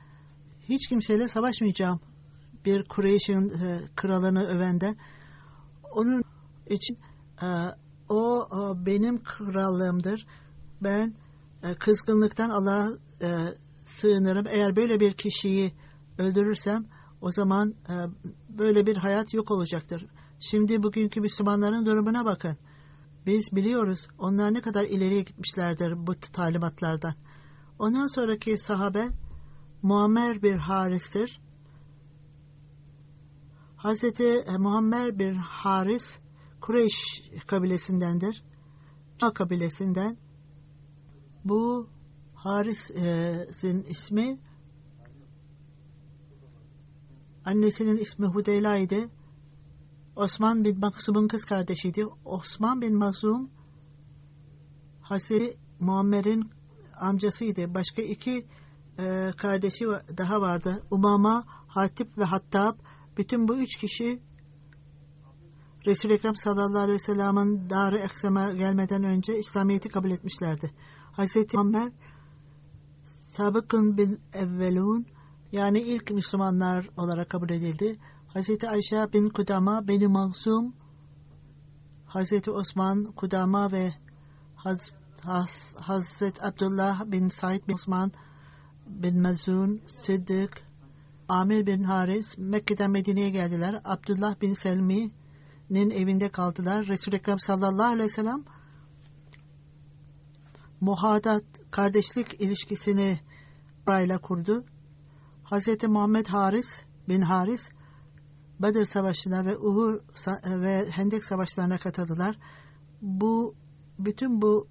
hiç 0.69 0.88
kimseyle 0.88 1.29
savaşmayacağım. 1.29 2.01
Bir 2.64 2.85
Kureyş'in 2.85 3.49
e, 3.49 3.88
kralını 3.97 4.45
övenden. 4.45 4.97
Onun 5.93 6.23
için 6.67 6.99
o, 8.09 8.49
benim 8.87 9.23
krallığımdır. 9.23 10.27
Ben 10.83 11.14
kızgınlıktan 11.79 12.51
Allah'a 12.51 12.88
sığınırım. 14.01 14.47
Eğer 14.47 14.77
böyle 14.77 15.01
bir 15.01 15.12
kişiyi 15.12 15.73
öldürürsem 16.19 16.87
o 17.21 17.31
zaman 17.31 17.75
böyle 18.49 18.87
bir 18.87 18.97
hayat 18.97 19.35
yok 19.35 19.51
olacaktır. 19.51 20.07
Şimdi 20.40 20.83
bugünkü 20.83 21.20
Müslümanların 21.20 21.87
durumuna 21.87 22.24
bakın. 22.24 22.57
Biz 23.27 23.53
biliyoruz 23.53 24.09
onlar 24.18 24.55
ne 24.55 24.61
kadar 24.61 24.85
ileriye 24.85 25.22
gitmişlerdir 25.22 26.07
bu 26.07 26.14
talimatlardan. 26.33 27.14
Ondan 27.79 28.07
sonraki 28.14 28.59
sahabe 28.59 29.09
Muammer 29.83 30.42
bir 30.42 30.55
Haris'tir. 30.55 31.40
Hazreti 33.77 34.44
Muammer 34.59 35.18
bir 35.18 35.35
Haris 35.37 36.03
Kureyş 36.61 36.94
kabilesindendir. 37.46 38.42
A 39.22 39.33
kabilesinden. 39.33 40.16
Bu 41.44 41.88
Haris'in 42.35 43.83
ismi 43.83 44.38
annesinin 47.44 47.96
ismi 47.96 48.27
Hudeyla 48.27 48.79
idi. 48.79 49.09
Osman 50.18 50.64
bin 50.64 50.81
Maksum'un 50.81 51.28
kız 51.28 51.44
kardeşiydi. 51.44 52.07
Osman 52.24 52.81
bin 52.81 52.98
Maksum 52.98 53.50
Hazreti 55.00 55.59
Muammer'in 55.81 56.50
amcasıydı. 57.00 57.74
Başka 57.74 58.02
iki 58.02 58.46
e, 58.98 59.31
kardeşi 59.37 59.87
daha 60.18 60.40
vardı. 60.40 60.83
Umama, 60.90 61.44
Hatip 61.68 62.18
ve 62.18 62.24
Hattab. 62.24 62.78
Bütün 63.16 63.48
bu 63.48 63.57
üç 63.57 63.76
kişi 63.76 64.22
Resul-i 65.87 66.12
Ekrem 66.12 66.37
sallallahu 66.37 66.83
aleyhi 66.83 66.98
ve 66.98 67.07
sellem'in 67.07 67.70
dar-ı 67.70 67.98
eksema 67.98 68.52
gelmeden 68.52 69.04
önce 69.04 69.38
İslamiyet'i 69.38 69.88
kabul 69.88 70.11
etmişlerdi. 70.11 70.70
Hazreti 71.12 71.57
Muhammed 71.57 71.92
sabıkın 73.37 73.96
bin 73.96 74.20
evvelun 74.33 75.07
yani 75.52 75.81
ilk 75.81 76.11
Müslümanlar 76.11 76.88
olarak 76.96 77.31
kabul 77.31 77.50
edildi. 77.50 77.98
Hazreti 78.29 78.69
Ayşe 78.69 79.12
bin 79.12 79.29
Kudama, 79.29 79.88
Beni 79.88 80.07
Mansum 80.07 80.75
Hazreti 82.07 82.51
Osman, 82.51 83.12
Kudama 83.12 83.73
ve 83.73 83.95
Haz, 84.57 84.81
Haz, 85.21 85.51
Hazreti 85.77 86.43
Abdullah 86.43 87.12
bin 87.12 87.29
Said 87.29 87.69
bin 87.69 87.75
Osman 87.75 88.12
bin 88.87 89.23
Mazun, 89.23 89.81
Sıddık, 89.87 90.62
Amir 91.29 91.67
bin 91.67 91.83
Haris 91.83 92.38
Mekke'den 92.38 92.91
Medine'ye 92.91 93.31
geldiler. 93.31 93.81
Abdullah 93.85 94.41
bin 94.41 94.55
Selmi'nin 94.55 95.91
evinde 95.91 96.29
kaldılar. 96.29 96.87
Resul-i 96.87 97.17
Ekrem 97.17 97.38
sallallahu 97.38 97.87
aleyhi 97.87 98.11
ve 98.11 98.14
sellem 98.14 98.45
muhadat 100.81 101.45
kardeşlik 101.71 102.41
ilişkisini 102.41 103.21
burayla 103.87 104.19
kurdu. 104.19 104.64
Hazreti 105.45 105.88
Muhammed 105.88 106.27
Haris 106.27 106.67
bin 107.09 107.21
Haris 107.21 107.61
Bedir 108.62 108.85
Savaşı'na 108.85 109.44
ve 109.44 109.59
Uhud 109.59 110.01
ve 110.44 110.90
Hendek 110.90 111.25
Savaşlarına 111.25 111.79
katıldılar. 111.79 112.37
Bu 113.03 113.55
bütün 113.99 114.42
bu 114.42 114.66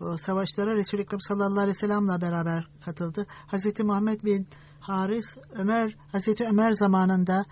e, 0.00 0.18
savaşlara 0.18 0.74
Resul-i 0.74 1.00
Ekrem 1.00 1.20
sallallahu 1.20 1.60
aleyhi 1.60 1.76
ve 1.76 1.80
sellem'le 1.80 2.20
beraber 2.20 2.68
katıldı. 2.84 3.26
Hazreti 3.28 3.84
Muhammed 3.84 4.24
bin 4.24 4.48
Haris 4.80 5.24
Ömer 5.52 5.96
Hazreti 6.12 6.44
Ömer 6.44 6.72
zamanında 6.72 7.44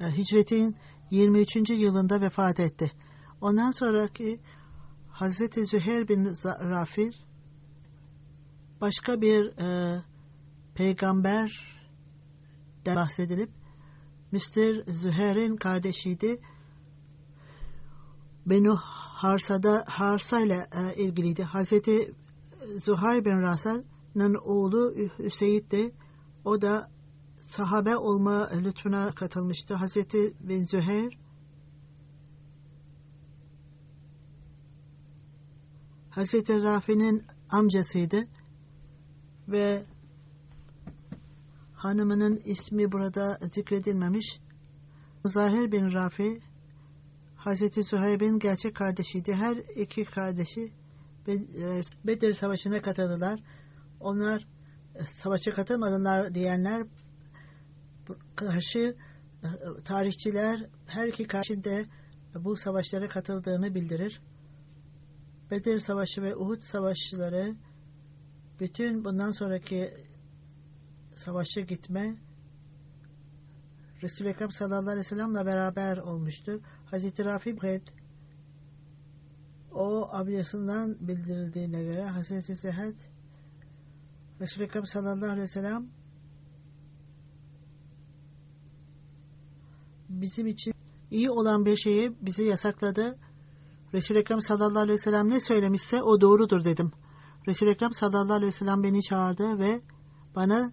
e, 0.00 0.16
hicretin 0.16 0.76
23. 1.10 1.70
yılında 1.70 2.20
vefat 2.20 2.60
etti. 2.60 2.92
Ondan 3.40 3.70
sonraki 3.70 4.40
Hazreti 5.10 5.64
Züheyr 5.64 6.08
bin 6.08 6.24
Rafir 6.44 7.24
başka 8.80 9.20
bir 9.20 9.58
e, 9.58 10.02
peygamber 10.74 11.72
bahsedilip 12.86 13.50
Mr. 14.32 14.92
Züher'in 14.92 15.56
kardeşiydi. 15.56 16.40
Benu 18.46 18.76
Harsa'da 19.22 19.84
Harsa 19.86 20.40
ile 20.40 20.66
e, 20.72 20.94
ilgiliydi. 21.02 21.42
Hazreti 21.42 22.14
Zuhayr 22.84 23.24
bin 23.24 23.42
Rasa'nın 23.42 24.34
oğlu 24.34 24.94
Hüseyin 25.18 25.70
de 25.70 25.92
o 26.44 26.60
da 26.60 26.90
sahabe 27.56 27.96
olma 27.96 28.50
lütfuna 28.50 29.14
katılmıştı. 29.14 29.74
Hazreti 29.74 30.34
bin 30.40 30.64
Züheyr 30.64 31.22
Hazreti 36.10 36.62
Rafi'nin 36.62 37.24
amcasıydı 37.50 38.28
ve 39.48 39.84
hanımının 41.82 42.42
ismi 42.44 42.92
burada 42.92 43.38
zikredilmemiş. 43.54 44.40
Zahir 45.24 45.72
bin 45.72 45.92
Rafi 45.92 46.40
Hazreti 47.36 47.84
Süheyb'in 47.84 48.38
gerçek 48.38 48.76
kardeşiydi. 48.76 49.34
Her 49.34 49.56
iki 49.56 50.04
kardeşi 50.04 50.72
e, 51.28 51.80
Bedir 52.06 52.32
Savaşı'na 52.32 52.82
katıldılar. 52.82 53.40
Onlar 54.00 54.46
e, 54.94 55.00
savaşa 55.22 55.54
katılmadılar 55.54 56.34
diyenler 56.34 56.86
karşı 58.36 58.96
e, 59.42 59.48
tarihçiler 59.84 60.66
her 60.86 61.08
iki 61.08 61.26
karşı 61.26 61.64
da 61.64 61.84
bu 62.34 62.56
savaşlara 62.56 63.08
katıldığını 63.08 63.74
bildirir. 63.74 64.20
Bedir 65.50 65.78
Savaşı 65.78 66.22
ve 66.22 66.36
Uhud 66.36 66.60
Savaşları 66.60 67.56
bütün 68.60 69.04
bundan 69.04 69.30
sonraki 69.30 69.90
savaşa 71.24 71.60
gitme 71.60 72.16
Resul-i 74.02 74.28
Ekrem 74.28 74.50
sallallahu 74.50 74.90
aleyhi 74.90 74.98
ve 74.98 75.08
sellem'le 75.08 75.46
beraber 75.46 75.96
olmuştu. 75.96 76.60
Hazreti 76.90 77.24
Rafi 77.24 77.56
Bhed 77.56 77.82
o 79.72 80.08
abiyasından 80.12 80.96
bildirildiğine 81.00 81.82
göre 81.82 82.04
Hazreti 82.04 82.54
Zehed 82.54 82.96
Resul-i 84.40 84.64
Ekrem 84.64 84.86
sallallahu 84.86 85.30
aleyhi 85.30 85.42
ve 85.42 85.48
sellem 85.48 85.86
bizim 90.08 90.46
için 90.46 90.72
iyi 91.10 91.30
olan 91.30 91.64
bir 91.64 91.76
şeyi 91.76 92.16
bize 92.20 92.44
yasakladı. 92.44 93.18
Resul-i 93.94 94.18
Ekrem 94.18 94.40
sallallahu 94.40 94.82
aleyhi 94.82 94.98
ve 94.98 95.02
sellem 95.02 95.30
ne 95.30 95.40
söylemişse 95.40 96.02
o 96.02 96.20
doğrudur 96.20 96.64
dedim. 96.64 96.92
Resul-i 97.48 97.70
Ekrem 97.70 97.92
sallallahu 97.92 98.32
aleyhi 98.32 98.52
ve 98.52 98.58
sellem 98.58 98.82
beni 98.82 99.02
çağırdı 99.02 99.58
ve 99.58 99.80
bana 100.36 100.72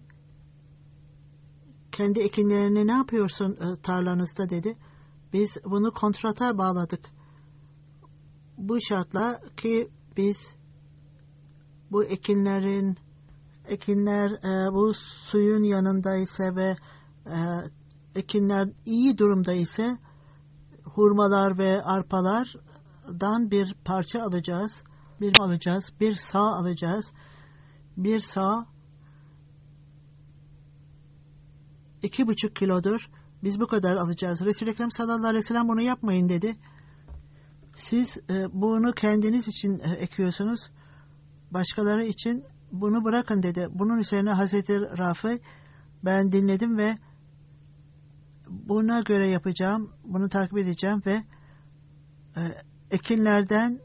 kendi 2.00 2.20
ekinlerini 2.20 2.86
ne 2.86 2.92
yapıyorsun 2.92 3.52
e, 3.52 3.82
tarlanızda 3.82 4.50
dedi. 4.50 4.76
Biz 5.32 5.50
bunu 5.64 5.92
kontrata 5.92 6.58
bağladık. 6.58 7.00
Bu 8.58 8.80
şartla 8.88 9.40
ki 9.56 9.88
biz 10.16 10.36
bu 11.90 12.04
ekinlerin 12.04 12.96
ekinler 13.64 14.30
e, 14.30 14.72
bu 14.72 14.92
suyun 15.30 15.62
yanında 15.62 16.16
ise 16.16 16.56
ve 16.56 16.76
e, 17.26 17.38
ekinler 18.14 18.68
iyi 18.86 19.18
durumda 19.18 19.52
ise 19.52 19.98
hurmalar 20.84 21.58
ve 21.58 21.82
arpalardan 21.82 23.50
bir 23.50 23.74
parça 23.84 24.22
alacağız. 24.22 24.72
Bir 25.20 25.38
alacağız. 25.40 25.84
Bir 26.00 26.14
sağ 26.32 26.54
alacağız. 26.54 27.12
Bir 27.96 28.20
sağ 28.34 28.66
iki 32.02 32.26
buçuk 32.26 32.56
kilodur. 32.56 33.10
Biz 33.42 33.60
bu 33.60 33.66
kadar 33.66 33.96
alacağız. 33.96 34.40
Resul-i 34.40 34.70
Ekrem 34.70 34.90
sallallahu 34.90 35.26
aleyhi 35.26 35.44
ve 35.44 35.48
sellem 35.48 35.68
bunu 35.68 35.80
yapmayın 35.80 36.28
dedi. 36.28 36.56
Siz 37.74 38.08
e, 38.30 38.46
bunu 38.52 38.92
kendiniz 38.92 39.48
için 39.48 39.78
e, 39.78 39.90
ekiyorsunuz. 39.90 40.60
Başkaları 41.50 42.04
için 42.04 42.44
bunu 42.72 43.04
bırakın 43.04 43.42
dedi. 43.42 43.68
Bunun 43.70 43.98
üzerine 43.98 44.32
Hazreti 44.32 44.80
Rafi 44.80 45.40
ben 46.04 46.32
dinledim 46.32 46.78
ve 46.78 46.98
buna 48.48 49.00
göre 49.00 49.28
yapacağım. 49.28 49.92
Bunu 50.04 50.28
takip 50.28 50.58
edeceğim 50.58 51.02
ve 51.06 51.22
e, 52.36 52.42
ekinlerden 52.90 53.78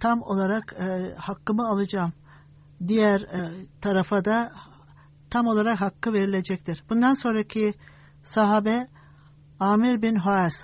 tam 0.00 0.22
olarak 0.22 0.72
e, 0.72 1.14
hakkımı 1.18 1.68
alacağım. 1.68 2.12
Diğer 2.86 3.20
e, 3.20 3.66
tarafa 3.80 4.24
da 4.24 4.52
tam 5.30 5.46
olarak 5.46 5.80
hakkı 5.80 6.12
verilecektir. 6.12 6.84
Bundan 6.90 7.14
sonraki 7.14 7.74
sahabe 8.22 8.88
Amir 9.60 10.02
bin 10.02 10.14
Haas 10.14 10.54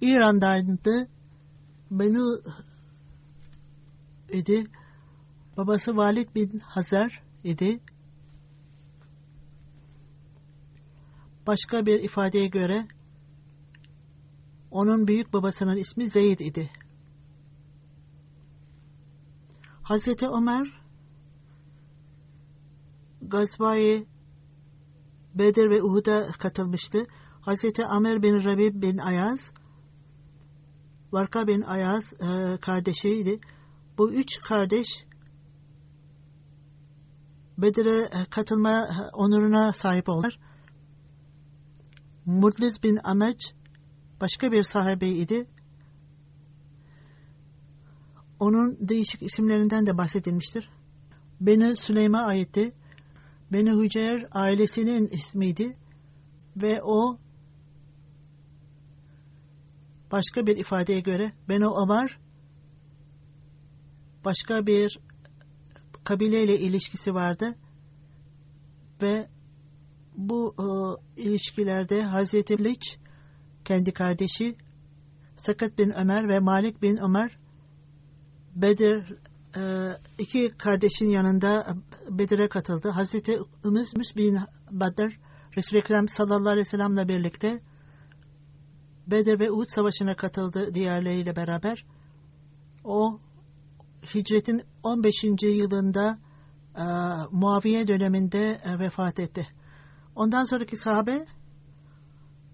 İran'daydı. 0.00 1.08
Benu 1.90 2.40
idi. 4.32 4.66
Babası 5.56 5.96
Valid 5.96 6.34
bin 6.34 6.58
Hazar 6.58 7.22
idi. 7.44 7.80
Başka 11.46 11.86
bir 11.86 12.02
ifadeye 12.02 12.46
göre 12.46 12.86
onun 14.70 15.06
büyük 15.06 15.32
babasının 15.32 15.76
ismi 15.76 16.10
Zeyd 16.10 16.38
idi. 16.40 16.70
Hazreti 19.82 20.26
Ömer 20.28 20.83
Gazvayı 23.28 24.06
Bedir 25.34 25.70
ve 25.70 25.82
Uhud'a 25.82 26.32
katılmıştı. 26.32 27.06
Hazreti 27.40 27.86
Amer 27.86 28.22
bin 28.22 28.44
Rabib 28.44 28.82
bin 28.82 28.98
Ayaz 28.98 29.40
Varka 31.12 31.46
bin 31.46 31.62
Ayaz 31.62 32.04
e, 32.12 32.58
kardeşiydi. 32.60 33.40
Bu 33.98 34.12
üç 34.12 34.28
kardeş 34.48 34.86
Bedir'e 37.58 38.08
katılma 38.30 38.88
onuruna 39.12 39.72
sahip 39.72 40.08
oldular. 40.08 40.38
Mudliz 42.26 42.82
bin 42.82 42.98
Ameç 43.04 43.38
başka 44.20 44.52
bir 44.52 44.62
sahibeydi. 44.62 45.46
Onun 48.40 48.88
değişik 48.88 49.22
isimlerinden 49.22 49.86
de 49.86 49.98
bahsedilmiştir. 49.98 50.70
Beni 51.40 51.76
Süleyman 51.76 52.28
aitti. 52.28 52.72
Beni 53.54 53.70
Hücer 53.70 54.28
ailesinin 54.30 55.08
ismiydi 55.08 55.76
ve 56.56 56.82
o 56.82 57.18
başka 60.12 60.46
bir 60.46 60.56
ifadeye 60.56 61.00
göre 61.00 61.32
Beni 61.48 61.66
Ömer 61.66 62.18
başka 64.24 64.66
bir 64.66 64.98
kabileyle 66.04 66.58
ilişkisi 66.58 67.14
vardı 67.14 67.54
ve 69.02 69.28
bu 70.16 70.54
e, 70.58 70.66
ilişkilerde 71.22 72.02
Hazreti 72.02 72.64
Liç 72.64 72.98
kendi 73.64 73.92
kardeşi 73.92 74.56
Sakat 75.36 75.78
bin 75.78 75.90
Ömer 75.90 76.28
ve 76.28 76.40
Malik 76.40 76.82
bin 76.82 76.96
Ömer 76.96 77.38
Bedir 78.54 79.14
e, 79.56 79.62
iki 80.18 80.50
kardeşin 80.58 81.08
yanında 81.08 81.76
Bedir'e 82.10 82.48
katıldı. 82.48 82.88
Hazreti 82.88 83.38
Ümüz 83.64 84.16
bin 84.16 84.38
Badr 84.70 85.18
Resul-i 85.56 85.78
Ekrem 85.78 86.08
sallallahu 86.08 86.48
aleyhi 86.48 86.66
ve 86.66 86.70
sellem'le 86.70 87.08
birlikte 87.08 87.60
Bedir 89.06 89.40
ve 89.40 89.50
Uhud 89.50 89.68
savaşına 89.68 90.16
katıldı 90.16 90.74
diğerleriyle 90.74 91.36
beraber. 91.36 91.84
O 92.84 93.20
hicretin 94.14 94.62
15. 94.82 95.14
yılında 95.42 96.18
e, 96.76 96.84
Muaviye 97.30 97.88
döneminde 97.88 98.60
e, 98.64 98.78
vefat 98.78 99.20
etti. 99.20 99.48
Ondan 100.16 100.44
sonraki 100.44 100.76
sahabe 100.76 101.26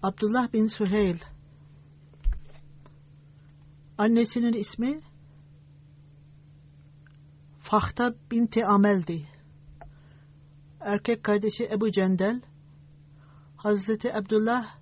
Abdullah 0.03 0.53
bin 0.53 0.67
Süheyl. 0.67 1.19
Annesinin 3.97 4.53
ismi 4.53 5.01
Fahta 7.59 8.15
binti 8.31 8.65
Amel'di. 8.65 9.27
Erkek 10.81 11.23
kardeşi 11.23 11.69
Ebu 11.71 11.91
Cendel. 11.91 12.41
Hazreti 13.57 14.13
Abdullah 14.13 14.75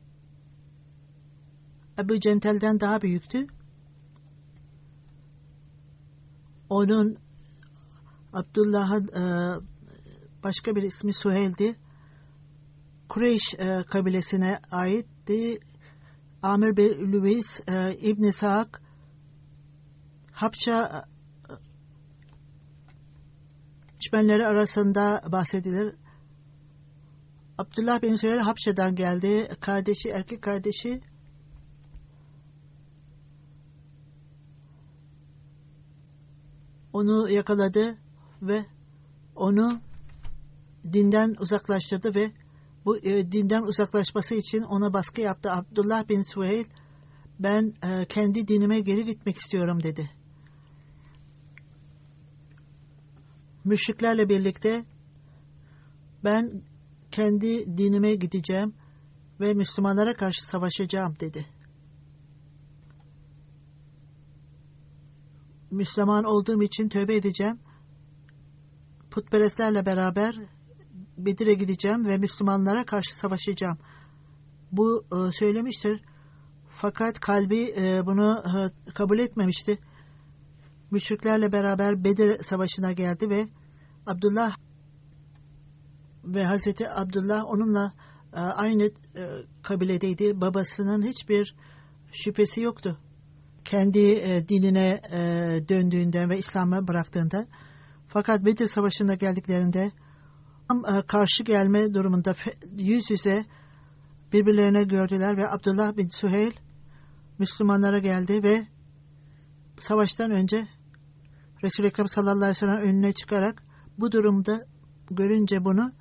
Ebu 1.99 2.19
Cendel'den 2.19 2.79
daha 2.79 3.01
büyüktü. 3.01 3.47
Onun 6.69 7.17
Abdullah'ın 8.33 9.07
e, 9.07 9.55
başka 10.43 10.75
bir 10.75 10.83
ismi 10.83 11.13
Suheyl'di. 11.13 11.75
Kureyş 13.09 13.53
e, 13.57 13.83
kabilesine 13.91 14.59
aitti. 14.71 15.59
Amir 16.41 16.77
bin 16.77 17.11
Lüveys 17.11 17.59
e, 17.67 17.97
İbn 17.97 18.29
Sa'd 18.29 18.69
Habşa 20.31 21.05
içmenleri 23.99 24.47
arasında 24.47 25.23
bahsedilir. 25.31 25.95
Abdullah 27.57 28.01
bin 28.01 28.15
Züheyr 28.15 28.37
Habşa'dan 28.37 28.95
geldi. 28.95 29.49
Kardeşi, 29.61 30.09
erkek 30.09 30.41
kardeşi 30.41 31.01
onu 36.93 37.29
yakaladı 37.29 37.97
ve 38.41 38.65
onu 39.35 39.81
dinden 40.93 41.35
uzaklaştırdı 41.39 42.15
ve 42.15 42.31
bu 42.85 42.97
e, 42.97 43.31
dinden 43.31 43.61
uzaklaşması 43.61 44.35
için 44.35 44.61
ona 44.61 44.93
baskı 44.93 45.21
yaptı. 45.21 45.51
Abdullah 45.51 46.09
bin 46.09 46.21
Süheyl 46.21 46.65
ben 47.39 47.73
e, 47.83 48.05
kendi 48.05 48.47
dinime 48.47 48.79
geri 48.79 49.05
gitmek 49.05 49.37
istiyorum 49.37 49.83
dedi. 49.83 50.09
Müşriklerle 53.65 54.29
birlikte 54.29 54.85
ben 56.23 56.61
kendi 57.11 57.77
dinime 57.77 58.15
gideceğim 58.15 58.73
ve 59.39 59.53
Müslümanlara 59.53 60.13
karşı 60.13 60.45
savaşacağım 60.51 61.15
dedi. 61.19 61.45
Müslüman 65.71 66.23
olduğum 66.23 66.63
için 66.63 66.89
tövbe 66.89 67.15
edeceğim. 67.15 67.59
Putperestlerle 69.11 69.85
beraber 69.85 70.35
Bedir'e 71.17 71.53
gideceğim 71.53 72.05
ve 72.05 72.17
Müslümanlara 72.17 72.85
karşı 72.85 73.19
savaşacağım. 73.21 73.77
Bu 74.71 75.03
e, 75.11 75.31
söylemiştir. 75.31 76.01
Fakat 76.81 77.19
kalbi 77.19 77.73
e, 77.77 78.05
bunu 78.05 78.43
e, 78.45 78.91
kabul 78.93 79.19
etmemişti. 79.19 79.79
Müşriklerle 80.91 81.51
beraber 81.51 82.03
Bedir 82.03 82.43
Savaşı'na 82.43 82.91
geldi 82.91 83.29
ve 83.29 83.47
Abdullah 84.05 84.55
ve 86.23 86.45
Hazreti 86.45 86.89
Abdullah 86.89 87.45
onunla 87.45 87.93
e, 88.33 88.39
aynı 88.39 88.83
e, 88.83 88.91
kabiledeydi. 89.63 90.41
Babasının 90.41 91.05
hiçbir 91.05 91.55
şüphesi 92.11 92.61
yoktu. 92.61 92.97
Kendi 93.65 93.99
e, 93.99 94.47
dinine 94.47 95.01
döndüğünden 95.69 96.29
ve 96.29 96.37
İslam'a 96.37 96.87
bıraktığında. 96.87 97.47
Fakat 98.07 98.45
Bedir 98.45 98.67
Savaşı'na 98.67 99.15
geldiklerinde 99.15 99.91
karşı 101.07 101.43
gelme 101.43 101.93
durumunda 101.93 102.35
yüz 102.77 103.11
yüze 103.11 103.45
birbirlerine 104.33 104.83
gördüler 104.83 105.37
ve 105.37 105.49
Abdullah 105.49 105.97
bin 105.97 106.07
Süheyl 106.07 106.51
Müslümanlara 107.39 107.99
geldi 107.99 108.43
ve 108.43 108.67
savaştan 109.79 110.31
önce 110.31 110.67
Resul-i 111.63 111.87
Ekrem 111.87 112.07
sallallahu 112.07 112.35
aleyhi 112.37 112.49
ve 112.49 112.59
sellem 112.59 112.77
önüne 112.77 113.13
çıkarak 113.13 113.63
bu 113.97 114.11
durumda 114.11 114.65
görünce 115.11 115.65
bunu 115.65 115.91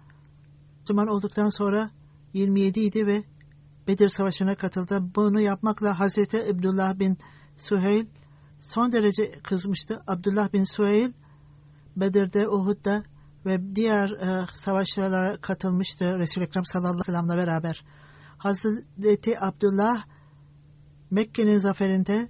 Müslüman 0.81 1.09
olduktan 1.09 1.49
sonra 1.49 1.91
27 2.33 2.81
idi 2.81 3.07
ve 3.07 3.25
Bedir 3.87 4.09
Savaşı'na 4.09 4.55
katıldı. 4.55 5.01
Bunu 5.17 5.41
yapmakla 5.41 6.01
Hazreti 6.01 6.45
Abdullah 6.45 6.99
bin 6.99 7.19
Süheyl 7.57 8.07
son 8.61 8.93
derece 8.93 9.31
kızmıştı. 9.49 10.03
Abdullah 10.07 10.53
bin 10.53 10.65
Süheyl 10.65 11.13
Bedir'de, 11.97 12.49
Uhud'da 12.49 13.03
ve 13.47 13.77
diğer 13.77 14.11
e, 14.11 14.47
savaşlara 14.53 15.41
katılmıştı 15.41 16.19
Resul-i 16.19 16.45
Ekrem 16.45 16.65
sallallahu 16.65 16.93
aleyhi 16.93 17.01
ve 17.01 17.13
sellem'le 17.13 17.47
beraber. 17.47 17.85
Hazreti 18.39 19.41
Abdullah 19.41 20.05
Mekke'nin 21.11 21.59
zaferinde 21.59 22.29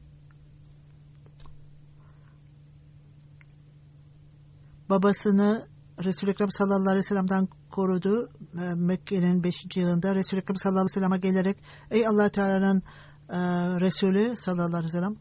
babasını 4.90 5.66
Resul-i 6.04 6.30
Ekrem 6.30 6.50
sallallahu 6.50 6.90
aleyhi 6.90 7.04
ve 7.04 7.08
sellem'den 7.08 7.48
korudu. 7.70 8.30
E, 8.54 8.74
Mekke'nin 8.74 9.42
5. 9.42 9.54
yılında 9.76 10.14
Resul-i 10.14 10.40
Ekrem 10.40 10.56
sallallahu 10.56 10.80
aleyhi 10.80 10.96
ve 10.96 11.00
sellem'e 11.00 11.18
gelerek 11.18 11.56
Ey 11.90 12.06
allah 12.06 12.28
Teala'nın 12.28 12.82
e, 13.28 13.38
Resulü 13.80 14.36
sallallahu 14.36 14.76
aleyhi 14.76 14.84
ve 14.84 14.98
sellem 14.98 15.16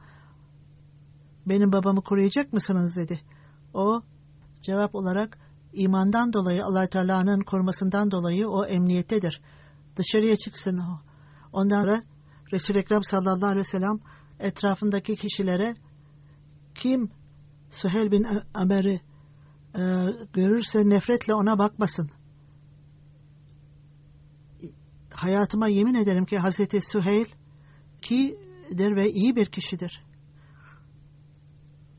benim 1.45 1.71
babamı 1.71 2.01
koruyacak 2.01 2.53
mısınız 2.53 2.95
dedi. 2.95 3.19
O 3.73 4.01
cevap 4.61 4.95
olarak 4.95 5.37
imandan 5.73 6.33
dolayı 6.33 6.65
allah 6.65 6.87
Teala'nın 6.87 7.41
korumasından 7.41 8.11
dolayı 8.11 8.47
o 8.47 8.65
emniyettedir. 8.65 9.41
Dışarıya 9.95 10.35
çıksın 10.35 10.77
o. 10.77 10.99
Ondan 11.53 11.81
sonra 11.81 12.03
Resul-i 12.51 12.77
Ekrem 12.77 13.03
sallallahu 13.03 13.45
aleyhi 13.45 13.67
ve 13.67 13.71
sellem 13.71 13.99
etrafındaki 14.39 15.15
kişilere 15.15 15.75
kim 16.75 17.11
Süheyl 17.71 18.11
bin 18.11 18.27
Amer'i 18.53 19.01
e, 19.77 19.81
görürse 20.33 20.89
nefretle 20.89 21.33
ona 21.33 21.59
bakmasın. 21.59 22.09
Hayatıma 25.13 25.67
yemin 25.67 25.95
ederim 25.95 26.25
ki 26.25 26.37
Hazreti 26.37 26.81
Süheyl 26.81 27.25
kidir 28.01 28.95
ve 28.95 29.09
iyi 29.09 29.35
bir 29.35 29.45
kişidir. 29.45 30.03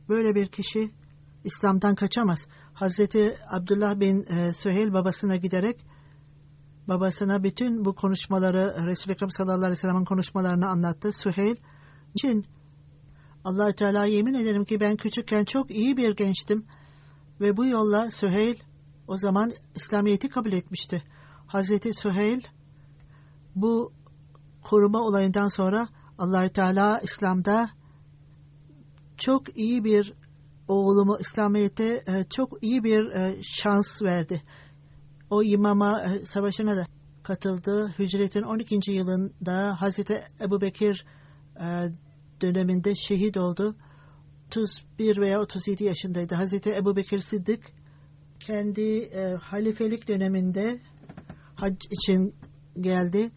Böyle 0.08 0.34
bir 0.34 0.46
kişi 0.46 0.90
İslam'dan 1.44 1.94
kaçamaz. 1.94 2.38
Hazreti 2.74 3.34
Abdullah 3.50 4.00
bin 4.00 4.22
e, 4.22 4.52
Süheyl 4.52 4.92
babasına 4.92 5.36
giderek 5.36 5.80
babasına 6.88 7.42
bütün 7.42 7.84
bu 7.84 7.94
konuşmaları 7.94 8.86
Resul-i 8.86 9.12
Ekrem 9.12 9.30
sallallahu 9.30 9.56
aleyhi 9.56 9.72
ve 9.72 9.76
sellem'in 9.76 10.04
konuşmalarını 10.04 10.68
anlattı. 10.68 11.12
Süheyl 11.12 11.56
için 12.14 12.44
allah 13.44 13.72
Teala 13.72 14.06
yemin 14.06 14.34
ederim 14.34 14.64
ki 14.64 14.80
ben 14.80 14.96
küçükken 14.96 15.44
çok 15.44 15.70
iyi 15.70 15.96
bir 15.96 16.16
gençtim 16.16 16.66
ve 17.40 17.56
bu 17.56 17.66
yolla 17.66 18.10
Süheyl 18.10 18.56
o 19.08 19.16
zaman 19.16 19.52
İslamiyet'i 19.74 20.28
kabul 20.28 20.52
etmişti. 20.52 21.02
Hazreti 21.46 21.90
Süheyl 22.02 22.40
bu 23.54 23.92
koruma 24.64 24.98
olayından 24.98 25.48
sonra 25.48 25.88
allah 26.18 26.48
Teala 26.48 27.00
İslam'da 27.00 27.70
çok 29.16 29.56
iyi 29.56 29.84
bir 29.84 30.14
oğlumu 30.68 31.18
İslamiyet'e 31.20 32.04
e, 32.06 32.24
çok 32.36 32.62
iyi 32.62 32.84
bir 32.84 33.06
e, 33.06 33.36
şans 33.42 34.02
verdi. 34.02 34.42
O 35.30 35.42
imama 35.42 36.02
e, 36.02 36.24
savaşına 36.24 36.76
da 36.76 36.86
katıldı. 37.22 37.94
Hicretin 37.98 38.42
12. 38.42 38.92
yılında 38.92 39.80
Hazreti 39.80 40.20
Ebu 40.40 40.60
Bekir 40.60 41.06
döneminde 42.40 42.94
şehit 42.94 43.36
oldu. 43.36 43.76
31 44.48 45.16
veya 45.16 45.40
37 45.40 45.84
yaşındaydı. 45.84 46.34
Hazreti 46.34 46.74
Ebu 46.74 46.96
Bekir 46.96 47.18
Sıddık 47.18 47.60
kendi 48.40 49.10
halifelik 49.40 50.08
döneminde 50.08 50.80
hac 51.54 51.76
için 51.90 52.34
geldi. 52.80 53.30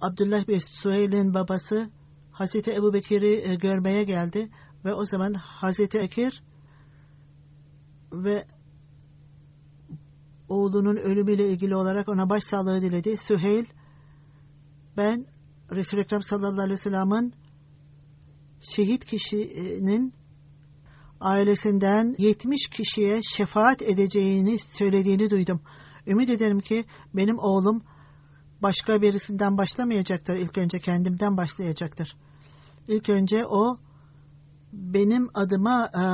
Abdullah 0.00 0.48
bin 0.48 0.58
Süheyl'in 0.82 1.34
babası 1.34 1.90
Hazreti 2.32 2.72
Ebu 2.72 2.92
Bekir'i 2.92 3.58
görmeye 3.58 4.04
geldi 4.04 4.50
ve 4.84 4.94
o 4.94 5.04
zaman 5.04 5.34
Hazreti 5.34 5.98
Ekir 5.98 6.42
ve 8.12 8.46
oğlunun 10.48 10.96
ölümüyle 10.96 11.48
ilgili 11.48 11.76
olarak 11.76 12.08
ona 12.08 12.30
başsağlığı 12.30 12.82
diledi. 12.82 13.16
Süheyl 13.16 13.64
ben 14.96 15.26
Resul-i 15.70 16.00
Ekrem 16.00 16.22
sallallahu 16.22 16.62
aleyhi 16.62 16.78
ve 16.78 16.82
sellem'in 16.82 17.34
şehit 18.76 19.04
kişinin 19.04 20.14
ailesinden 21.20 22.14
70 22.18 22.66
kişiye 22.66 23.20
şefaat 23.36 23.82
edeceğini 23.82 24.58
söylediğini 24.58 25.30
duydum. 25.30 25.60
Ümit 26.06 26.30
ederim 26.30 26.60
ki 26.60 26.84
benim 27.14 27.38
oğlum 27.38 27.82
başka 28.62 29.02
birisinden 29.02 29.58
başlamayacaktır. 29.58 30.34
İlk 30.34 30.58
önce 30.58 30.78
kendimden 30.78 31.36
başlayacaktır. 31.36 32.16
İlk 32.88 33.08
önce 33.08 33.46
o 33.46 33.78
benim 34.72 35.28
adıma 35.34 35.86
e, 35.86 36.04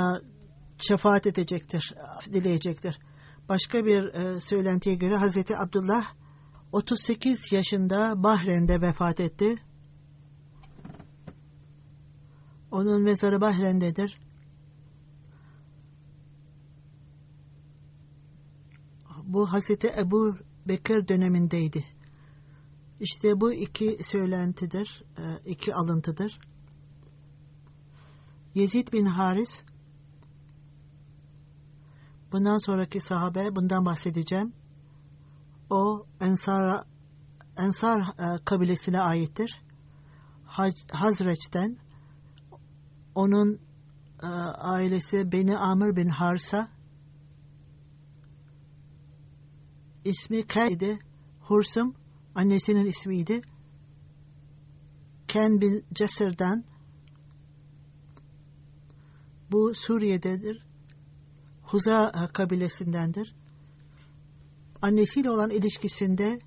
şefaat 0.78 1.26
edecektir, 1.26 1.94
dileyecektir. 2.32 2.98
Başka 3.48 3.84
bir 3.84 4.04
e, 4.04 4.40
söylentiye 4.40 4.94
göre 4.94 5.16
Hazreti 5.16 5.56
Abdullah 5.58 6.04
38 6.72 7.52
yaşında 7.52 8.22
Bahreyn'de 8.22 8.80
vefat 8.80 9.20
etti. 9.20 9.56
Onun 12.70 13.02
mezarı 13.02 13.40
Bahreyn'dedir. 13.40 14.18
Bu 19.24 19.52
Hazreti 19.52 19.92
Ebu 19.98 20.36
Bekir 20.68 21.08
dönemindeydi. 21.08 21.84
İşte 23.00 23.40
bu 23.40 23.52
iki 23.52 23.98
söylentidir, 24.10 25.02
e, 25.18 25.50
iki 25.50 25.74
alıntıdır. 25.74 26.40
Yezid 28.54 28.92
bin 28.92 29.06
Haris 29.06 29.50
bundan 32.32 32.66
sonraki 32.66 33.00
sahabe 33.00 33.56
bundan 33.56 33.84
bahsedeceğim. 33.84 34.52
O 35.70 36.06
Ensar 36.20 36.84
Ensar 37.56 38.00
e, 38.00 38.44
kabilesine 38.44 39.00
aittir. 39.00 39.62
Hazreç'ten 40.92 41.76
onun 43.14 43.60
e, 44.22 44.26
ailesi 44.26 45.32
Beni 45.32 45.56
Amr 45.56 45.96
bin 45.96 46.08
Harsa 46.08 46.68
ismi 50.04 50.46
Kaydi 50.46 50.98
Hursum 51.40 51.94
annesinin 52.34 52.86
ismiydi. 52.86 53.40
Ken 55.28 55.60
bin 55.60 55.84
Cesir'den 55.94 56.64
bu 59.52 59.74
Suriye'dedir. 59.74 60.62
Huza 61.62 62.12
kabilesindendir. 62.34 63.34
Annesiyle 64.82 65.30
olan 65.30 65.50
ilişkisinde 65.50 66.38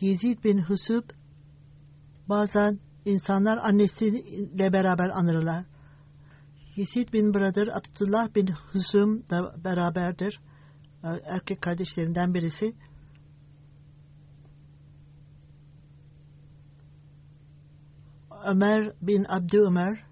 Yezid 0.00 0.44
bin 0.44 0.58
Husub 0.58 1.10
bazen 2.28 2.78
insanlar 3.04 3.56
annesiyle 3.56 4.72
beraber 4.72 5.08
anırlar. 5.08 5.64
Yezid 6.78 7.12
bin 7.12 7.34
Brother 7.34 7.66
Abdullah 7.66 8.34
bin 8.34 8.46
Husum 8.46 9.30
da 9.30 9.64
beraberdir. 9.64 10.40
Erkek 11.02 11.62
kardeşlerinden 11.62 12.34
birisi. 12.34 12.74
Ömer 18.44 18.92
bin 19.02 19.24
Abdü 19.28 19.58
Ömer 19.58 20.04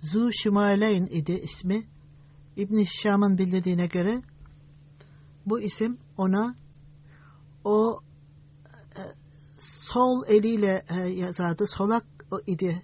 Zu 0.00 0.32
Şimaleyn 0.32 1.06
idi 1.06 1.32
ismi. 1.32 1.86
İbn 2.56 2.84
Şam'ın 3.02 3.38
bildirdiğine 3.38 3.86
göre 3.86 4.22
bu 5.46 5.60
isim 5.60 5.98
ona 6.16 6.54
o 7.64 8.00
sol 9.96 10.24
eliyle 10.28 10.84
yazardı. 11.08 11.66
Solak 11.66 12.04
idi. 12.46 12.82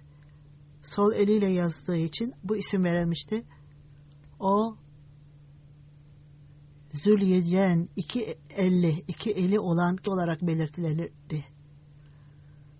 Sol 0.81 1.13
eliyle 1.13 1.49
yazdığı 1.51 1.97
için 1.97 2.33
bu 2.43 2.57
isim 2.57 2.83
verilmişti. 2.83 3.45
O 4.39 4.75
Zülyeyen 6.93 7.89
iki 7.95 8.37
elli, 8.49 9.03
iki 9.07 9.31
eli 9.31 9.59
olan 9.59 9.97
olarak 10.07 10.41
belirtilirdi. 10.41 11.43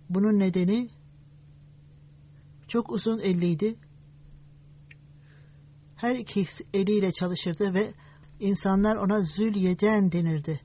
Bunun 0.10 0.40
nedeni 0.40 0.90
çok 2.68 2.92
uzun 2.92 3.20
elliydi. 3.20 3.76
Her 5.96 6.16
iki 6.16 6.46
eliyle 6.74 7.12
çalışırdı 7.12 7.74
ve 7.74 7.94
insanlar 8.40 8.96
ona 8.96 9.22
Zülyeden 9.22 10.12
denirdi. 10.12 10.60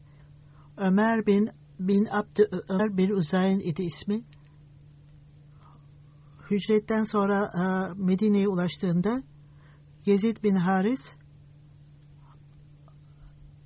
Ömer 0.77 1.27
bin 1.27 1.51
bin 1.79 2.07
Abdü 2.11 2.49
Ömer 2.69 2.97
bin 2.97 3.11
Uzayn 3.11 3.61
idi 3.61 3.83
ismi. 3.83 4.25
Hücretten 6.51 7.05
sonra 7.05 7.51
e, 7.55 7.95
Medine'ye 8.03 8.49
ulaştığında 8.49 9.23
Yezid 10.07 10.43
bin 10.43 10.57
Haris 10.57 11.01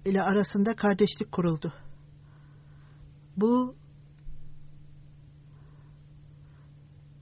ile 0.05 0.23
arasında 0.23 0.77
kardeşlik 0.77 1.33
kuruldu. 1.33 1.73
Bu 3.37 3.75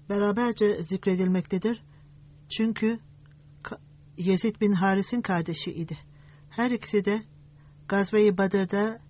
beraberce 0.09 0.83
zikredilmektedir. 0.83 1.83
Çünkü 2.48 3.00
Yezid 4.16 4.61
bin 4.61 4.72
Haris'in 4.72 5.22
kardeşiydi. 5.22 5.98
Her 6.50 6.70
ikisi 6.70 7.05
de 7.05 7.22
Gazve-i 7.88 8.38
Badr'da 8.38 9.00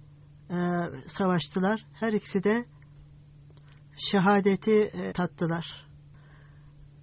e, 0.51 0.57
savaştılar. 1.07 1.87
Her 1.93 2.13
ikisi 2.13 2.45
de 2.45 2.67
şehadeti 3.97 4.81
e, 4.81 5.13
tattılar. 5.13 5.87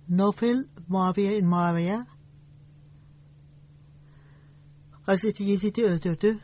Nofil 0.09 0.63
Muaviye 0.87 1.41
Muaviye 1.41 2.05
Hazreti 5.05 5.43
Yezid'i 5.43 5.85
öldürdü. 5.85 6.39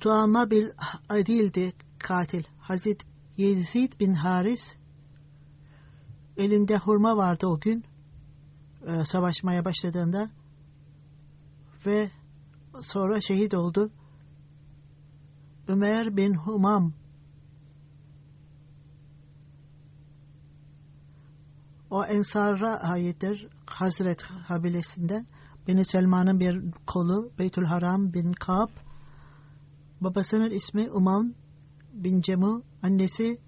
Tuama 0.00 0.50
bil 0.50 0.68
Adil'di 1.08 1.72
katil. 1.98 2.44
Hazreti 2.58 3.06
Yezid 3.36 4.00
bin 4.00 4.12
Haris 4.12 4.76
elinde 6.36 6.76
hurma 6.76 7.16
vardı 7.16 7.46
o 7.46 7.60
gün 7.60 7.84
e, 8.86 9.04
savaşmaya 9.04 9.64
başladığında 9.64 10.30
ve 11.86 12.10
sonra 12.82 13.20
şehit 13.20 13.54
oldu. 13.54 13.90
Ömer 15.68 16.16
bin 16.16 16.34
Humam. 16.34 16.92
O 21.90 22.04
Ensar'a 22.04 22.80
aittir 22.80 23.48
Hazret 23.66 24.22
kabilesinden. 24.48 25.26
Beni 25.68 25.84
Selman'ın 25.84 26.40
bir 26.40 26.64
kolu 26.86 27.30
Beytül 27.38 27.64
Haram 27.64 28.12
bin 28.12 28.32
Kab. 28.32 28.68
Babasının 30.00 30.50
ismi 30.50 30.90
Umam 30.90 31.34
bin 31.92 32.20
Cemu 32.20 32.62
annesi 32.82 33.38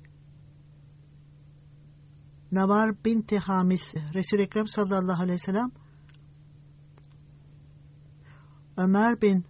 Navar 2.52 3.04
binti 3.04 3.38
Hamis. 3.38 3.94
Resul-i 4.14 4.42
Ekrem 4.42 4.66
sallallahu 4.66 5.22
aleyhi 5.22 5.40
ve 5.40 5.44
sellem. 5.44 5.70
Ömer 8.76 9.22
bin 9.22 9.44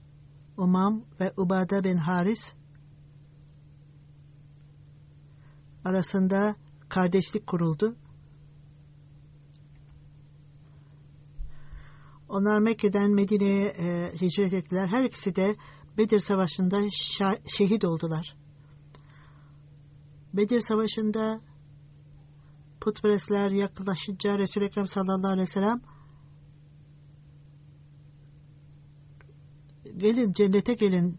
Umam 0.57 1.05
ve 1.21 1.33
Ubade 1.37 1.85
bin 1.85 1.97
Haris 1.97 2.53
arasında 5.85 6.57
kardeşlik 6.88 7.47
kuruldu. 7.47 7.97
Onlar 12.29 12.59
Mekke'den 12.59 13.11
Medine'ye 13.11 13.66
e, 13.66 14.12
hicret 14.21 14.53
ettiler. 14.53 14.88
Her 14.88 15.05
ikisi 15.05 15.37
de 15.37 15.57
Bedir 15.99 16.19
Savaşı'nda 16.19 16.81
şehit 17.59 17.85
oldular. 17.85 18.37
Bedir 20.35 20.61
Savaşı'nda 20.61 21.40
putperestler 22.81 23.51
yaklaşınca 23.51 24.38
Resul-i 24.38 24.64
Ekrem 24.64 24.87
sallallahu 24.87 25.33
aleyhi 25.33 25.49
ve 25.49 25.53
sellem 25.53 25.81
gelin 29.96 30.32
cennete 30.32 30.75
gelin 30.75 31.18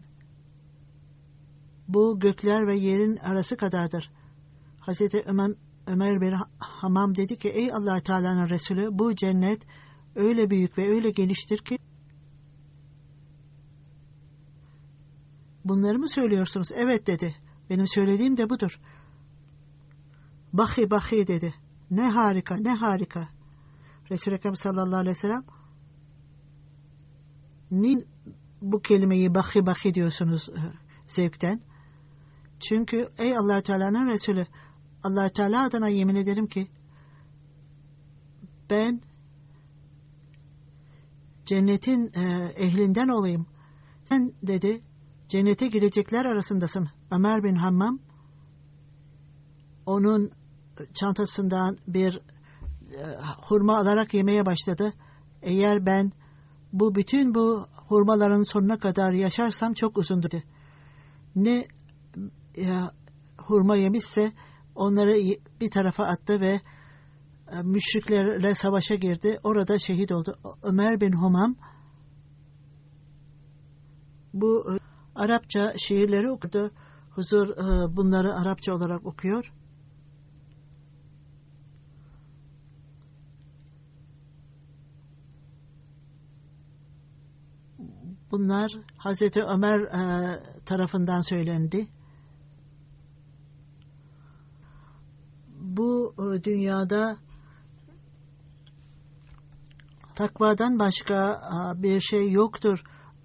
bu 1.88 2.20
gökler 2.20 2.66
ve 2.66 2.78
yerin 2.78 3.16
arası 3.16 3.56
kadardır. 3.56 4.10
Hazreti 4.80 5.22
Ömer, 5.26 5.54
Ömer 5.86 6.20
bin 6.20 6.34
Hamam 6.58 7.16
dedi 7.16 7.38
ki 7.38 7.48
ey 7.48 7.72
allah 7.72 8.00
Teala'nın 8.00 8.48
Resulü 8.48 8.88
bu 8.90 9.14
cennet 9.14 9.62
öyle 10.14 10.50
büyük 10.50 10.78
ve 10.78 10.88
öyle 10.88 11.10
geniştir 11.10 11.58
ki 11.58 11.78
bunları 15.64 15.98
mı 15.98 16.08
söylüyorsunuz? 16.08 16.68
Evet 16.74 17.06
dedi. 17.06 17.34
Benim 17.70 17.86
söylediğim 17.86 18.36
de 18.36 18.50
budur. 18.50 18.80
Bahi 20.52 20.90
bahi 20.90 21.26
dedi. 21.26 21.54
Ne 21.90 22.10
harika 22.10 22.56
ne 22.56 22.74
harika. 22.74 23.28
Resul-i 24.10 24.34
Ekrem 24.34 24.56
sallallahu 24.56 25.00
aleyhi 25.00 25.16
ve 25.16 25.20
sellem 25.20 25.44
ni 27.70 28.04
bu 28.62 28.82
kelimeyi 28.82 29.34
bahi 29.34 29.66
bahi 29.66 29.94
diyorsunuz 29.94 30.48
e, 30.48 30.60
zevkten? 31.06 31.60
Çünkü 32.68 33.08
ey 33.18 33.36
allah 33.36 33.62
Teala'nın 33.62 34.08
Resulü 34.08 34.46
allah 35.02 35.28
Teala 35.28 35.64
adına 35.64 35.88
yemin 35.88 36.14
ederim 36.14 36.46
ki 36.46 36.68
ben 38.70 39.00
cennetin 41.46 42.10
e, 42.14 42.52
ehlinden 42.56 43.08
olayım. 43.08 43.46
Sen 44.04 44.32
dedi 44.42 44.82
cennete 45.28 45.68
girecekler 45.68 46.24
arasındasın. 46.24 46.88
Ömer 47.10 47.44
bin 47.44 47.54
Hammam 47.54 47.98
onun 49.86 50.30
çantasından 50.94 51.78
bir 51.86 52.20
e, 52.94 53.02
hurma 53.42 53.78
alarak 53.78 54.14
yemeye 54.14 54.46
başladı. 54.46 54.92
Eğer 55.42 55.86
ben 55.86 56.12
bu 56.72 56.94
bütün 56.94 57.34
bu 57.34 57.66
hurmaların 57.88 58.42
sonuna 58.42 58.78
kadar 58.78 59.12
yaşarsam 59.12 59.72
çok 59.72 59.98
uzun 59.98 60.22
dedi. 60.22 60.44
Ne 61.36 61.66
ya, 62.56 62.90
hurma 63.38 63.76
yemişse 63.76 64.32
onları 64.74 65.14
bir 65.60 65.70
tarafa 65.70 66.04
attı 66.04 66.40
ve 66.40 66.60
e, 67.52 67.62
müşriklerle 67.62 68.54
savaşa 68.54 68.94
girdi. 68.94 69.38
Orada 69.42 69.78
şehit 69.78 70.12
oldu. 70.12 70.38
Ömer 70.62 71.00
bin 71.00 71.12
Humam 71.12 71.56
bu 74.34 74.74
e, 74.74 74.78
Arapça 75.14 75.74
şiirleri 75.88 76.30
okudu. 76.30 76.70
Huzur 77.10 77.48
e, 77.48 77.96
bunları 77.96 78.34
Arapça 78.34 78.72
olarak 78.74 79.06
okuyor. 79.06 79.52
Bunlar 88.30 88.72
Hazreti 88.96 89.42
Ömer 89.42 89.80
e, 89.80 90.42
tarafından 90.66 91.20
söylendi. 91.20 91.88
Bu 95.60 96.14
e, 96.18 96.44
dünyada 96.44 97.16
takvadan 100.14 100.78
başka 100.78 101.32
e, 101.32 101.82
bir 101.82 102.00
şey 102.00 102.30
yoktur 102.30 102.78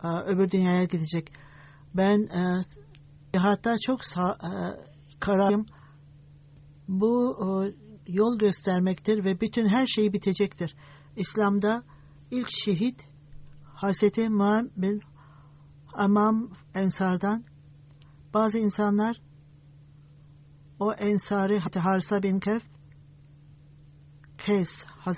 e, 0.04 0.08
öbür 0.08 0.52
dünyaya 0.52 0.84
gidecek. 0.84 1.32
Ben 1.96 2.20
e, 3.34 3.38
hatta 3.38 3.76
çok 3.86 4.00
e, 4.00 4.52
kararım. 5.20 5.66
Bu 6.88 7.38
e, 7.42 7.74
yol 8.08 8.38
göstermektir 8.38 9.24
ve 9.26 9.42
bütün 9.42 9.68
her 9.68 9.86
şey 9.86 10.14
bitecektir. 10.14 10.76
İslam'da 11.16 11.84
ilk 12.32 12.48
şehit 12.66 13.13
Hazreti 13.84 14.30
Muhammed 14.30 14.72
bin 14.78 15.02
Amam 15.94 16.52
Ensar'dan 16.76 17.44
bazı 18.34 18.58
insanlar 18.58 19.22
o 20.80 20.94
Ensari 20.94 21.60
Harisa 21.60 22.24
bin 22.24 22.40
Kef 22.40 22.64
Kes 24.38 24.70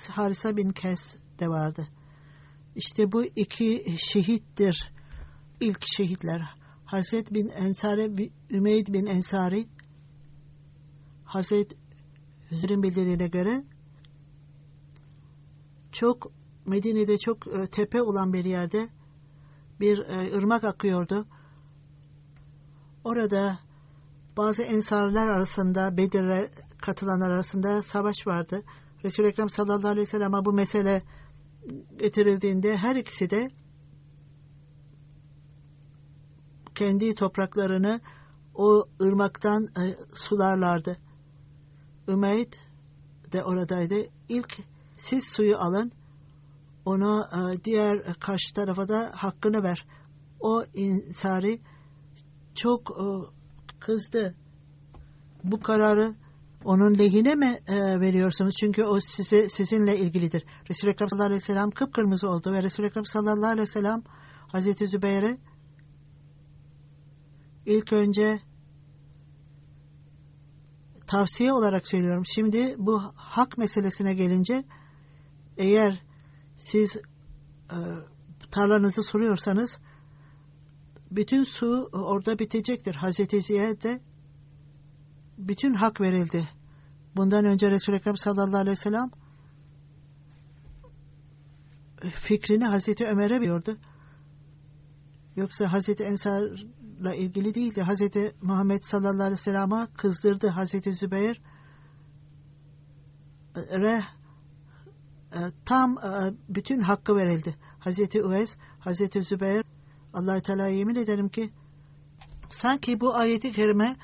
Harisa 0.10 0.58
bin 0.58 0.70
Kes 0.70 1.00
de 1.40 1.48
vardı. 1.48 1.88
İşte 2.76 3.12
bu 3.12 3.26
iki 3.26 3.96
şehittir. 4.14 4.92
İlk 5.60 5.84
şehitler. 5.98 6.42
Hazret 6.86 7.34
bin 7.34 7.50
Ensari, 7.50 8.32
Ümeyd 8.50 8.88
bin 8.88 9.06
Ensari 9.06 9.68
Hazret 11.26 11.72
Hüzr'ün 12.52 12.84
bildirdiğine 12.84 13.28
göre 13.28 13.64
çok 15.92 16.32
Medine'de 16.66 17.18
çok 17.18 17.48
e, 17.48 17.68
tepe 17.68 18.02
olan 18.02 18.34
bir 18.34 18.46
yerde 18.46 18.90
bir 19.80 20.00
e, 20.00 20.38
ırmak 20.38 20.64
akıyordu. 20.64 21.26
Orada 23.04 23.60
bazı 24.38 24.64
ensarlar 24.64 25.28
arasında, 25.28 25.98
Bedir'e 25.98 26.50
katılanlar 26.82 27.32
arasında 27.32 27.82
savaş 27.82 28.28
vardı. 28.28 28.64
Resul-i 29.04 29.28
Ekrem 29.28 29.50
sallallahu 29.50 29.88
aleyhi 29.88 30.08
ve 30.08 30.12
sellem'e 30.12 30.46
bu 30.46 30.54
mesele 30.54 31.04
getirildiğinde 31.98 32.78
her 32.78 32.96
ikisi 32.96 33.30
de 33.30 33.50
kendi 36.76 37.16
topraklarını 37.16 38.02
o 38.56 38.86
ırmaktan 39.02 39.64
e, 39.64 39.96
sularlardı. 40.16 40.98
Ümeyd 42.08 42.54
de 43.34 43.44
oradaydı. 43.44 43.96
İlk 44.30 44.58
siz 44.98 45.24
suyu 45.24 45.58
alın, 45.58 45.92
ona 46.86 47.30
e, 47.34 47.64
diğer 47.64 48.14
karşı 48.14 48.54
tarafa 48.54 48.88
da 48.88 49.12
hakkını 49.16 49.64
ver. 49.64 49.86
O 50.40 50.64
insari 50.74 51.62
çok 52.56 52.82
e, 52.92 53.06
kızdı. 53.80 54.36
Bu 55.44 55.60
kararı 55.60 56.16
onun 56.64 56.98
lehine 56.98 57.36
mi 57.36 57.60
e, 57.68 58.00
veriyorsunuz? 58.00 58.56
Çünkü 58.60 58.84
o 58.84 59.00
size 59.00 59.50
sizinle 59.50 59.98
ilgilidir. 59.98 60.44
Resul-i 60.70 60.92
Ekrem 60.92 61.10
sallallahu 61.10 61.28
aleyhi 61.28 61.42
ve 61.42 61.46
sellem 61.46 61.72
kıpkırmızı 61.72 62.30
oldu 62.30 62.54
ve 62.54 62.64
Resul-i 62.64 62.88
Ekrem 62.88 63.06
sallallahu 63.06 63.46
aleyhi 63.46 63.68
ve 63.68 63.72
sellem 63.72 64.04
Hazreti 64.48 64.88
Zübeyir'e 64.88 65.38
ilk 67.66 67.94
önce 67.94 68.40
tavsiye 71.08 71.54
olarak 71.54 71.88
söylüyorum. 71.88 72.24
Şimdi 72.36 72.76
bu 72.78 73.02
hak 73.16 73.58
meselesine 73.58 74.14
gelince 74.14 74.64
eğer 75.58 76.02
siz 76.72 76.98
e, 77.72 77.78
tarlanızı 78.52 79.04
soruyorsanız 79.04 79.80
bütün 81.12 81.44
su 81.44 81.90
orada 81.94 82.40
bitecektir. 82.40 82.96
Hazreti 82.96 83.42
Ziyad'e 83.42 84.02
bütün 85.38 85.74
hak 85.74 86.02
verildi. 86.02 86.48
Bundan 87.16 87.46
önce 87.46 87.70
Resul-i 87.70 87.96
Ekrem 87.96 88.18
sallallahu 88.18 88.58
aleyhi 88.58 88.78
ve 88.78 88.82
sellem 88.82 89.12
fikrini 92.12 92.66
Hazreti 92.66 93.06
Ömer'e 93.06 93.42
veriyordu. 93.42 93.78
Yoksa 95.36 95.74
Hazreti 95.74 96.04
Ensar'la 96.04 97.16
ilgili 97.16 97.56
değildi. 97.56 97.82
Hazreti 97.82 98.36
Muhammed 98.42 98.82
sallallahu 98.82 99.24
aleyhi 99.24 99.32
ve 99.32 99.44
sellem'e 99.44 99.88
kızdırdı 99.98 100.48
Hazreti 100.48 100.94
Zübeyir. 100.94 101.42
Re 103.56 103.96
e, 103.96 104.04
tam 105.66 105.98
e, 105.98 106.34
bütün 106.50 106.80
hakkı 106.80 107.16
verildi. 107.16 107.56
Hazreti 107.80 108.20
Üvez, 108.20 108.58
Hazreti 108.80 109.22
Zübeyir 109.22 109.64
allah 110.14 110.42
Teala 110.42 110.68
yemin 110.68 110.96
ederim 110.96 111.30
ki 111.30 111.50
sanki 112.50 113.00
bu 113.00 113.16
ayeti 113.16 113.52
kerime 113.52 113.96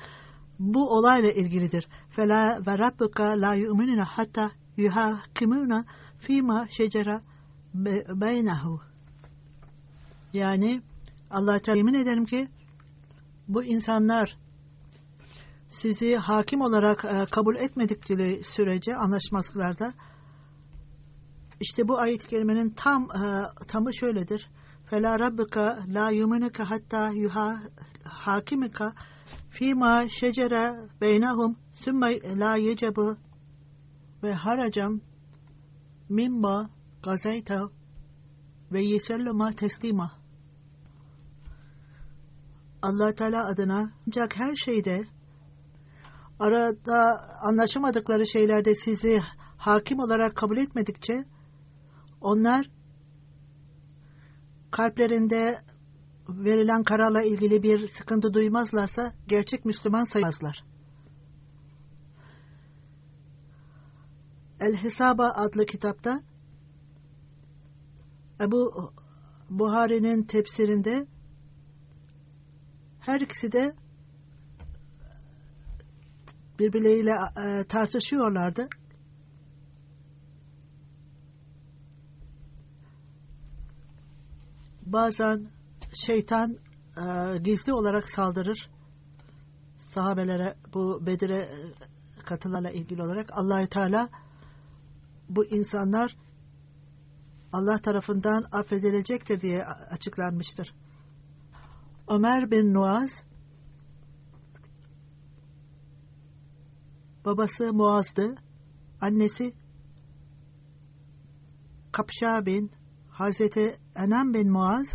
bu 0.58 0.90
olayla 0.90 1.32
ilgilidir. 1.32 1.88
Fela 2.10 2.60
ve 2.66 2.78
rabbuka 2.78 3.24
la 3.24 3.54
yu'minuna 3.54 4.04
hatta 4.04 4.50
yuhakimuna 4.76 5.84
fima 6.18 6.66
şecera 6.70 7.20
beynehu. 8.20 8.80
Yani 10.32 10.82
Allah 11.30 11.58
Teala 11.58 11.76
yemin 11.76 11.94
ederim 11.94 12.26
ki 12.26 12.48
bu 13.48 13.64
insanlar 13.64 14.36
sizi 15.68 16.16
hakim 16.16 16.60
olarak 16.60 17.04
e, 17.04 17.26
kabul 17.30 17.56
etmedikleri 17.56 18.42
sürece 18.44 18.96
anlaşmazlıklarda 18.96 19.94
işte 21.62 21.88
bu 21.88 21.98
ayet-i 21.98 22.26
kerimenin 22.26 22.70
tam 22.70 23.02
e, 23.02 23.42
tamı 23.68 23.94
şöyledir. 23.94 24.50
Fela 24.90 25.18
rabbuka 25.18 25.78
la 25.88 26.10
yuminuka 26.10 26.70
hatta 26.70 27.10
yuha 27.10 27.62
hakimika 28.04 28.92
fîmâ 29.50 30.08
şecere 30.08 30.90
beynehum 31.00 31.56
sümme 31.72 32.38
la 32.38 32.56
yecebu 32.56 33.16
ve 34.22 34.34
haracam 34.34 35.00
mimma 36.08 36.70
gazayta 37.02 37.70
ve 38.72 38.84
yesellema 38.84 39.52
teslima. 39.52 40.12
allah 42.82 43.14
Teala 43.14 43.46
adına 43.46 43.92
ancak 44.06 44.38
her 44.38 44.54
şeyde 44.54 45.04
arada 46.38 47.28
anlaşamadıkları 47.40 48.26
şeylerde 48.26 48.74
sizi 48.74 49.20
hakim 49.56 49.98
olarak 49.98 50.36
kabul 50.36 50.56
etmedikçe 50.56 51.24
onlar 52.22 52.70
kalplerinde 54.70 55.62
verilen 56.28 56.82
kararla 56.82 57.22
ilgili 57.22 57.62
bir 57.62 57.88
sıkıntı 57.88 58.34
duymazlarsa 58.34 59.12
gerçek 59.28 59.64
Müslüman 59.64 60.04
sayılmazlar. 60.04 60.64
El 64.60 64.76
Hisaba 64.76 65.30
adlı 65.30 65.66
kitapta 65.66 66.22
Ebu 68.40 68.92
Buhari'nin 69.50 70.22
tefsirinde 70.22 71.06
her 73.00 73.20
ikisi 73.20 73.52
de 73.52 73.74
birbirleriyle 76.58 77.10
e, 77.10 77.64
tartışıyorlardı. 77.64 78.68
Bazen 84.86 85.50
şeytan 86.06 86.56
e, 86.96 87.38
gizli 87.38 87.72
olarak 87.72 88.08
saldırır 88.08 88.70
sahabelere 89.94 90.54
bu 90.74 91.06
Bedir'e 91.06 91.38
e, 91.38 91.72
katılarla 92.24 92.70
ilgili 92.70 93.02
olarak 93.02 93.28
Allahü 93.32 93.66
Teala 93.66 94.08
bu 95.28 95.44
insanlar 95.44 96.16
Allah 97.52 97.78
tarafından 97.78 98.44
affedilecektir 98.52 99.40
diye 99.40 99.64
açıklanmıştır. 99.64 100.74
Ömer 102.08 102.50
bin 102.50 102.74
Nuaz 102.74 103.10
Babası 107.24 107.72
Muaz'dı. 107.72 108.34
Annesi 109.00 109.54
Kapşa 111.92 112.46
bin 112.46 112.72
Hazreti 113.10 113.81
Enem 113.96 114.34
bin 114.34 114.50
Muaz 114.50 114.86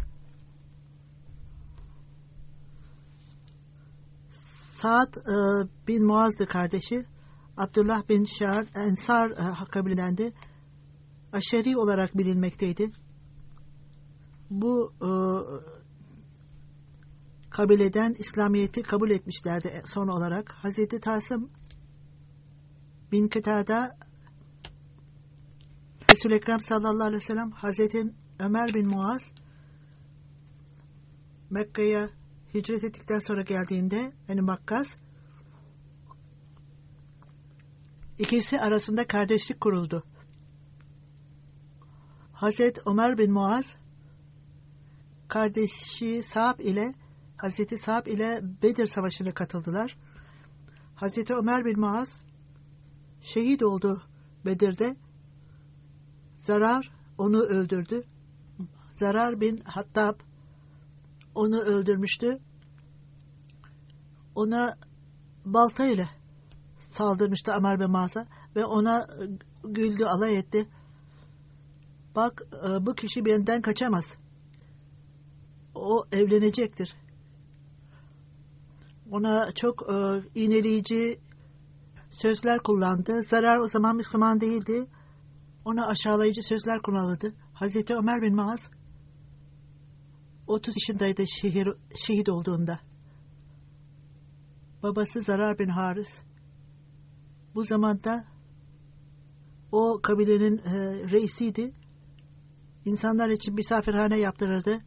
Saad 4.82 5.16
e, 5.16 5.68
bin 5.88 6.06
Muaz'dı 6.06 6.46
kardeşi. 6.46 7.06
Abdullah 7.58 8.10
bin 8.10 8.26
Şar 8.40 8.68
Ensar 8.76 9.30
e, 9.30 9.66
kabilendendi. 9.72 10.34
Aşeri 11.34 11.78
olarak 11.78 12.18
bilinmekteydi. 12.18 12.92
Bu 14.50 14.92
e, 15.02 15.10
kabileden 17.50 18.16
İslamiyet'i 18.20 18.84
kabul 18.84 19.10
etmişlerdi 19.10 19.84
son 19.86 20.08
olarak. 20.08 20.52
Hazreti 20.52 21.00
Tasım 21.00 21.50
bin 23.12 23.28
Kıtada 23.28 23.98
Resul-i 26.12 26.34
Ekrem 26.34 26.60
sallallahu 26.60 27.08
aleyhi 27.08 27.24
ve 27.24 27.28
sellem 27.28 27.52
Hazreti 27.52 28.04
Ömer 28.40 28.74
bin 28.74 28.88
Muaz 28.88 29.22
Mekke'ye 31.50 32.10
hicret 32.54 32.84
ettikten 32.84 33.20
sonra 33.20 33.42
geldiğinde 33.42 34.14
yani 34.28 34.42
Makkas 34.42 34.88
ikisi 38.20 38.60
arasında 38.60 39.08
kardeşlik 39.08 39.62
kuruldu. 39.62 40.04
Hazreti 42.34 42.82
Ömer 42.86 43.18
bin 43.18 43.32
Muaz 43.32 43.66
kardeşi 45.28 46.24
Sa'b 46.34 46.60
ile 46.60 46.94
Hazreti 47.38 47.78
Sa'b 47.78 48.08
ile 48.08 48.42
Bedir 48.64 48.86
Savaşı'na 48.86 49.34
katıldılar. 49.34 49.98
Hazreti 50.96 51.34
Ömer 51.34 51.66
bin 51.66 51.80
Muaz 51.80 52.08
şehit 53.22 53.64
oldu 53.64 54.04
Bedir'de. 54.46 54.96
Zarar 56.38 56.92
onu 57.18 57.42
öldürdü. 57.42 58.04
Zarar 59.00 59.42
bin 59.42 59.58
Hattab 59.58 60.20
onu 61.36 61.60
öldürmüştü. 61.60 62.40
Ona 64.36 64.76
balta 65.46 65.86
ile 65.86 66.10
saldırmıştı 66.92 67.52
Ömer 67.52 67.80
bin 67.80 67.92
Muaz'a 67.92 68.28
ve 68.56 68.66
ona 68.66 69.08
güldü, 69.64 70.06
alay 70.06 70.38
etti. 70.38 70.70
Bak 72.16 72.42
e, 72.54 72.86
bu 72.86 72.96
kişi 72.96 73.26
benden 73.26 73.62
kaçamaz. 73.62 74.06
O 75.76 76.06
evlenecektir. 76.12 76.96
Ona 79.12 79.52
çok 79.52 79.90
e, 79.90 80.22
iğneleyici 80.36 81.20
sözler 82.10 82.60
kullandı. 82.60 83.24
Zarar 83.30 83.58
o 83.58 83.68
zaman 83.68 83.96
Müslüman 83.96 84.42
değildi. 84.42 84.88
Ona 85.66 85.88
aşağılayıcı 85.88 86.42
sözler 86.42 86.82
kullanıldı. 86.82 87.34
Hazreti 87.54 87.96
Ömer 87.96 88.22
bin 88.22 88.36
Maaz 88.36 88.60
30 90.48 90.76
yaşındaydı 90.78 91.24
şehir, 91.42 91.68
şehit 92.08 92.30
olduğunda. 92.30 92.80
Babası 94.84 95.22
Zarar 95.22 95.60
bin 95.60 95.68
Haris 95.68 96.24
bu 97.56 97.64
zamanda 97.64 98.26
o 99.72 100.00
kabilenin 100.04 100.58
e, 100.58 100.74
reisiydi. 101.12 101.74
İnsanlar 102.86 103.30
için 103.30 103.54
misafirhane 103.54 104.20
yaptırırdı. 104.20 104.80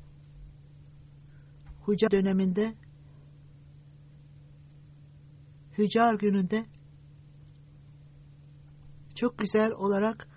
Huca 1.80 2.10
döneminde 2.10 2.74
Hücar 5.78 6.14
gününde 6.14 6.66
çok 9.14 9.38
güzel 9.38 9.72
olarak 9.72 10.28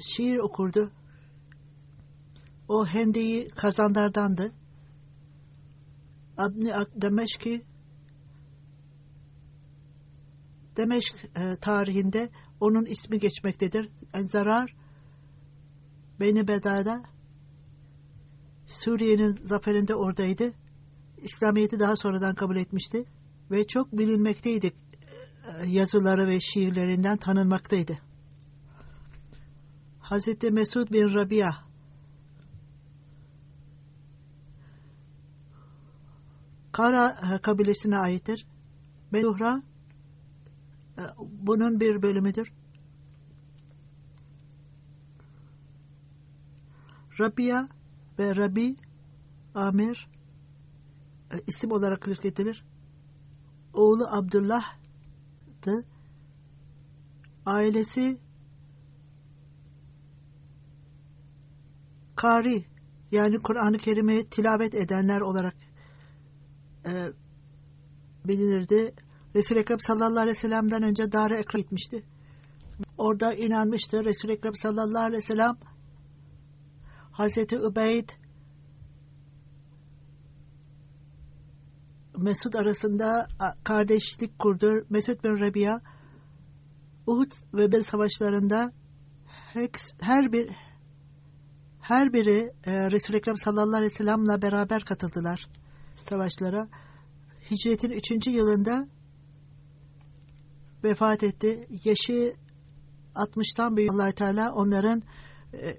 şiir 0.00 0.38
okurdu. 0.38 0.92
O 2.68 2.86
hendeyi 2.86 3.48
kazanlardandı. 3.48 4.52
Abni 6.36 6.72
Demeşki 6.94 7.62
Demeşk 10.76 11.14
e, 11.36 11.56
tarihinde 11.56 12.30
onun 12.60 12.84
ismi 12.84 13.18
geçmektedir. 13.18 13.88
Enzarar 14.14 14.74
Beni 16.20 16.48
Beda'da 16.48 17.02
Suriye'nin 18.66 19.46
zaferinde 19.46 19.94
oradaydı. 19.94 20.52
İslamiyet'i 21.16 21.80
daha 21.80 21.96
sonradan 21.96 22.34
kabul 22.34 22.56
etmişti 22.56 23.04
ve 23.50 23.66
çok 23.66 23.92
bilinmekteydi. 23.92 24.72
E, 25.62 25.66
yazıları 25.66 26.26
ve 26.26 26.40
şiirlerinden 26.40 27.16
tanınmaktaydı. 27.16 27.98
Hazreti 30.00 30.50
Mesud 30.50 30.90
bin 30.90 31.14
Rabia 31.14 31.67
Kara 36.78 37.34
e, 37.34 37.38
kabilesine 37.38 37.98
aittir. 37.98 38.46
Beluhra 39.12 39.62
e, 40.98 41.02
bunun 41.18 41.80
bir 41.80 42.02
bölümüdür. 42.02 42.52
Rabia 47.20 47.68
ve 48.18 48.36
Rabi 48.36 48.76
Amir 49.54 50.08
isim 51.46 51.72
olarak 51.72 52.04
zikredilir 52.04 52.64
oğlu 53.72 54.06
Abdullah'tı. 54.06 55.84
Ailesi 57.46 58.18
Kari 62.16 62.64
yani 63.10 63.38
Kur'an-ı 63.38 63.78
Kerim'i 63.78 64.30
tilavet 64.30 64.74
edenler 64.74 65.20
olarak 65.20 65.67
e, 66.88 67.12
bilinirdi. 68.24 68.94
Resul-i 69.34 69.58
Ekrem 69.58 69.80
sallallahu 69.80 70.20
aleyhi 70.20 70.36
ve 70.36 70.40
sellem'den 70.40 70.82
önce 70.82 71.12
Dar-ı 71.12 71.34
Ekram 71.34 71.62
gitmişti. 71.62 72.04
Orada 72.98 73.34
inanmıştı. 73.34 74.04
Resul-i 74.04 74.32
Ekrem 74.32 74.54
sallallahu 74.54 75.04
aleyhi 75.04 75.22
ve 75.22 75.26
sellem 75.26 75.56
Hazreti 77.12 77.56
Übeyd 77.56 78.08
Mesud 82.16 82.54
arasında 82.54 83.26
kardeşlik 83.64 84.38
kurdu. 84.38 84.84
Mesud 84.90 85.24
bin 85.24 85.40
Rabia 85.40 85.80
Uhud 87.06 87.32
ve 87.54 87.72
Bel 87.72 87.82
savaşlarında 87.82 88.72
her 90.00 90.32
bir 90.32 90.50
her 91.80 92.12
biri 92.12 92.52
e, 92.64 92.90
Resul-i 92.90 93.16
Ekrem 93.16 93.36
sallallahu 93.36 93.76
aleyhi 93.76 93.92
ve 93.92 93.96
sellem'le 93.96 94.42
beraber 94.42 94.84
katıldılar 94.84 95.48
savaşlara. 95.98 96.68
Hicretin 97.50 97.90
üçüncü 97.90 98.30
yılında 98.30 98.88
vefat 100.84 101.22
etti. 101.22 101.68
Yaşı 101.84 102.34
60'tan 103.14 103.76
büyük 103.76 103.92
allah 103.92 104.12
Teala 104.12 104.52
onların 104.52 105.02
e, 105.54 105.76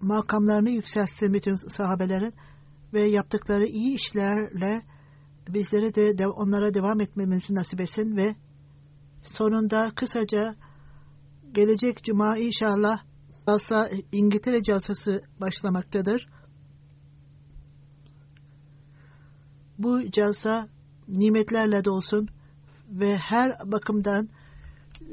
makamlarını 0.00 0.70
yükseltsin 0.70 1.34
bütün 1.34 1.54
sahabelerin 1.54 2.34
ve 2.92 3.10
yaptıkları 3.10 3.66
iyi 3.66 3.94
işlerle 3.94 4.82
bizlere 5.48 5.94
de, 5.94 6.18
de 6.18 6.28
onlara 6.28 6.74
devam 6.74 7.00
etmemizi 7.00 7.54
nasip 7.54 7.80
etsin 7.80 8.16
ve 8.16 8.36
sonunda 9.22 9.92
kısaca 9.96 10.54
gelecek 11.52 12.04
cuma 12.04 12.38
inşallah 12.38 13.02
Calsa 13.46 13.90
İngiltere 14.12 14.62
calsası 14.62 15.22
başlamaktadır. 15.40 16.28
Bu 19.78 20.10
calsa 20.10 20.68
nimetlerle 21.08 21.84
dolsun 21.84 22.28
ve 22.88 23.16
her 23.16 23.72
bakımdan 23.72 24.28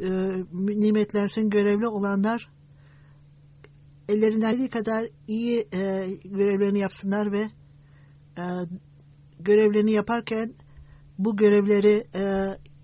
e, 0.01 0.09
nimetlensin 0.57 1.49
görevli 1.49 1.87
olanlar 1.87 2.49
ellerinden 4.09 4.51
geldiği 4.51 4.69
kadar 4.69 5.07
iyi 5.27 5.59
e, 5.73 6.09
görevlerini 6.25 6.79
yapsınlar 6.79 7.31
ve 7.31 7.49
e, 8.37 8.43
görevlerini 9.39 9.91
yaparken 9.91 10.53
bu 11.17 11.37
görevleri 11.37 12.07
e, 12.15 12.23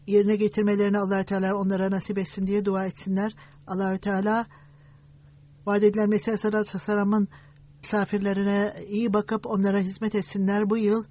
yerine 0.07 0.35
getirmelerini 0.35 0.99
allah 0.99 1.23
Teala 1.23 1.55
onlara 1.55 1.91
nasip 1.91 2.17
etsin 2.17 2.47
diye 2.47 2.65
dua 2.65 2.85
etsinler. 2.85 3.35
allah 3.67 3.97
Teala 3.97 4.45
vaat 5.65 5.83
edilen 5.83 6.09
Mesih 6.09 6.27
Aleyhisselatü 6.27 6.75
Vesselam'ın 6.75 7.27
misafirlerine 7.83 8.73
iyi 8.87 9.13
bakıp 9.13 9.45
onlara 9.45 9.79
hizmet 9.79 10.15
etsinler. 10.15 10.69
Bu 10.69 10.77
yıl 10.77 11.03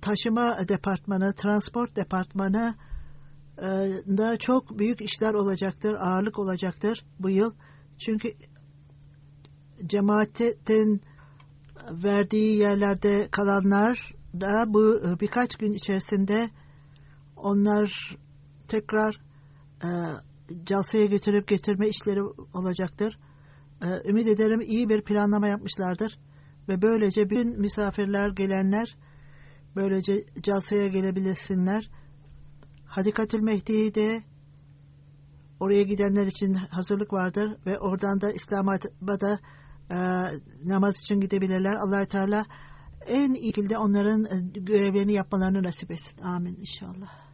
taşıma 0.00 0.68
departmanı, 0.68 1.34
transport 1.34 1.96
departmanı 1.96 2.74
e, 3.58 3.66
da 4.16 4.36
çok 4.38 4.78
büyük 4.78 5.00
işler 5.00 5.34
olacaktır, 5.34 5.94
ağırlık 5.94 6.38
olacaktır 6.38 7.04
bu 7.18 7.30
yıl. 7.30 7.52
Çünkü 7.98 8.32
cemaatin 9.86 11.00
verdiği 11.90 12.56
yerlerde 12.56 13.28
kalanlar 13.32 14.14
da 14.40 14.64
bu 14.66 14.96
e, 14.96 15.20
birkaç 15.20 15.56
gün 15.56 15.72
içerisinde 15.72 16.50
onlar 17.36 18.16
tekrar 18.68 19.20
e, 19.84 19.88
Calsa'ya 20.64 21.06
götürüp 21.06 21.48
getirme 21.48 21.88
işleri 21.88 22.22
olacaktır. 22.54 23.18
E, 23.82 24.10
ümit 24.10 24.28
ederim 24.28 24.60
iyi 24.60 24.88
bir 24.88 25.02
planlama 25.02 25.48
yapmışlardır. 25.48 26.18
Ve 26.68 26.82
böylece 26.82 27.30
bütün 27.30 27.60
misafirler, 27.60 28.28
gelenler 28.28 28.96
böylece 29.76 30.24
Calsa'ya 30.42 30.86
gelebilirsinler. 30.86 31.90
Hadikatül 32.86 33.40
Mehdi'de 33.40 34.22
oraya 35.60 35.82
gidenler 35.82 36.26
için 36.26 36.54
hazırlık 36.54 37.12
vardır 37.12 37.56
ve 37.66 37.78
oradan 37.78 38.20
da 38.20 38.32
İslamabad'a 38.32 39.38
e, 39.90 39.96
namaz 40.64 40.94
için 41.02 41.20
gidebilirler. 41.20 41.74
allah 41.74 42.06
Teala 42.06 42.44
en 43.06 43.34
iyi 43.34 43.46
şekilde 43.46 43.78
onların 43.78 44.24
e, 44.24 44.60
görevlerini 44.60 45.12
yapmalarını 45.12 45.62
nasip 45.62 45.90
etsin. 45.90 46.22
Amin 46.22 46.56
inşallah. 46.56 47.33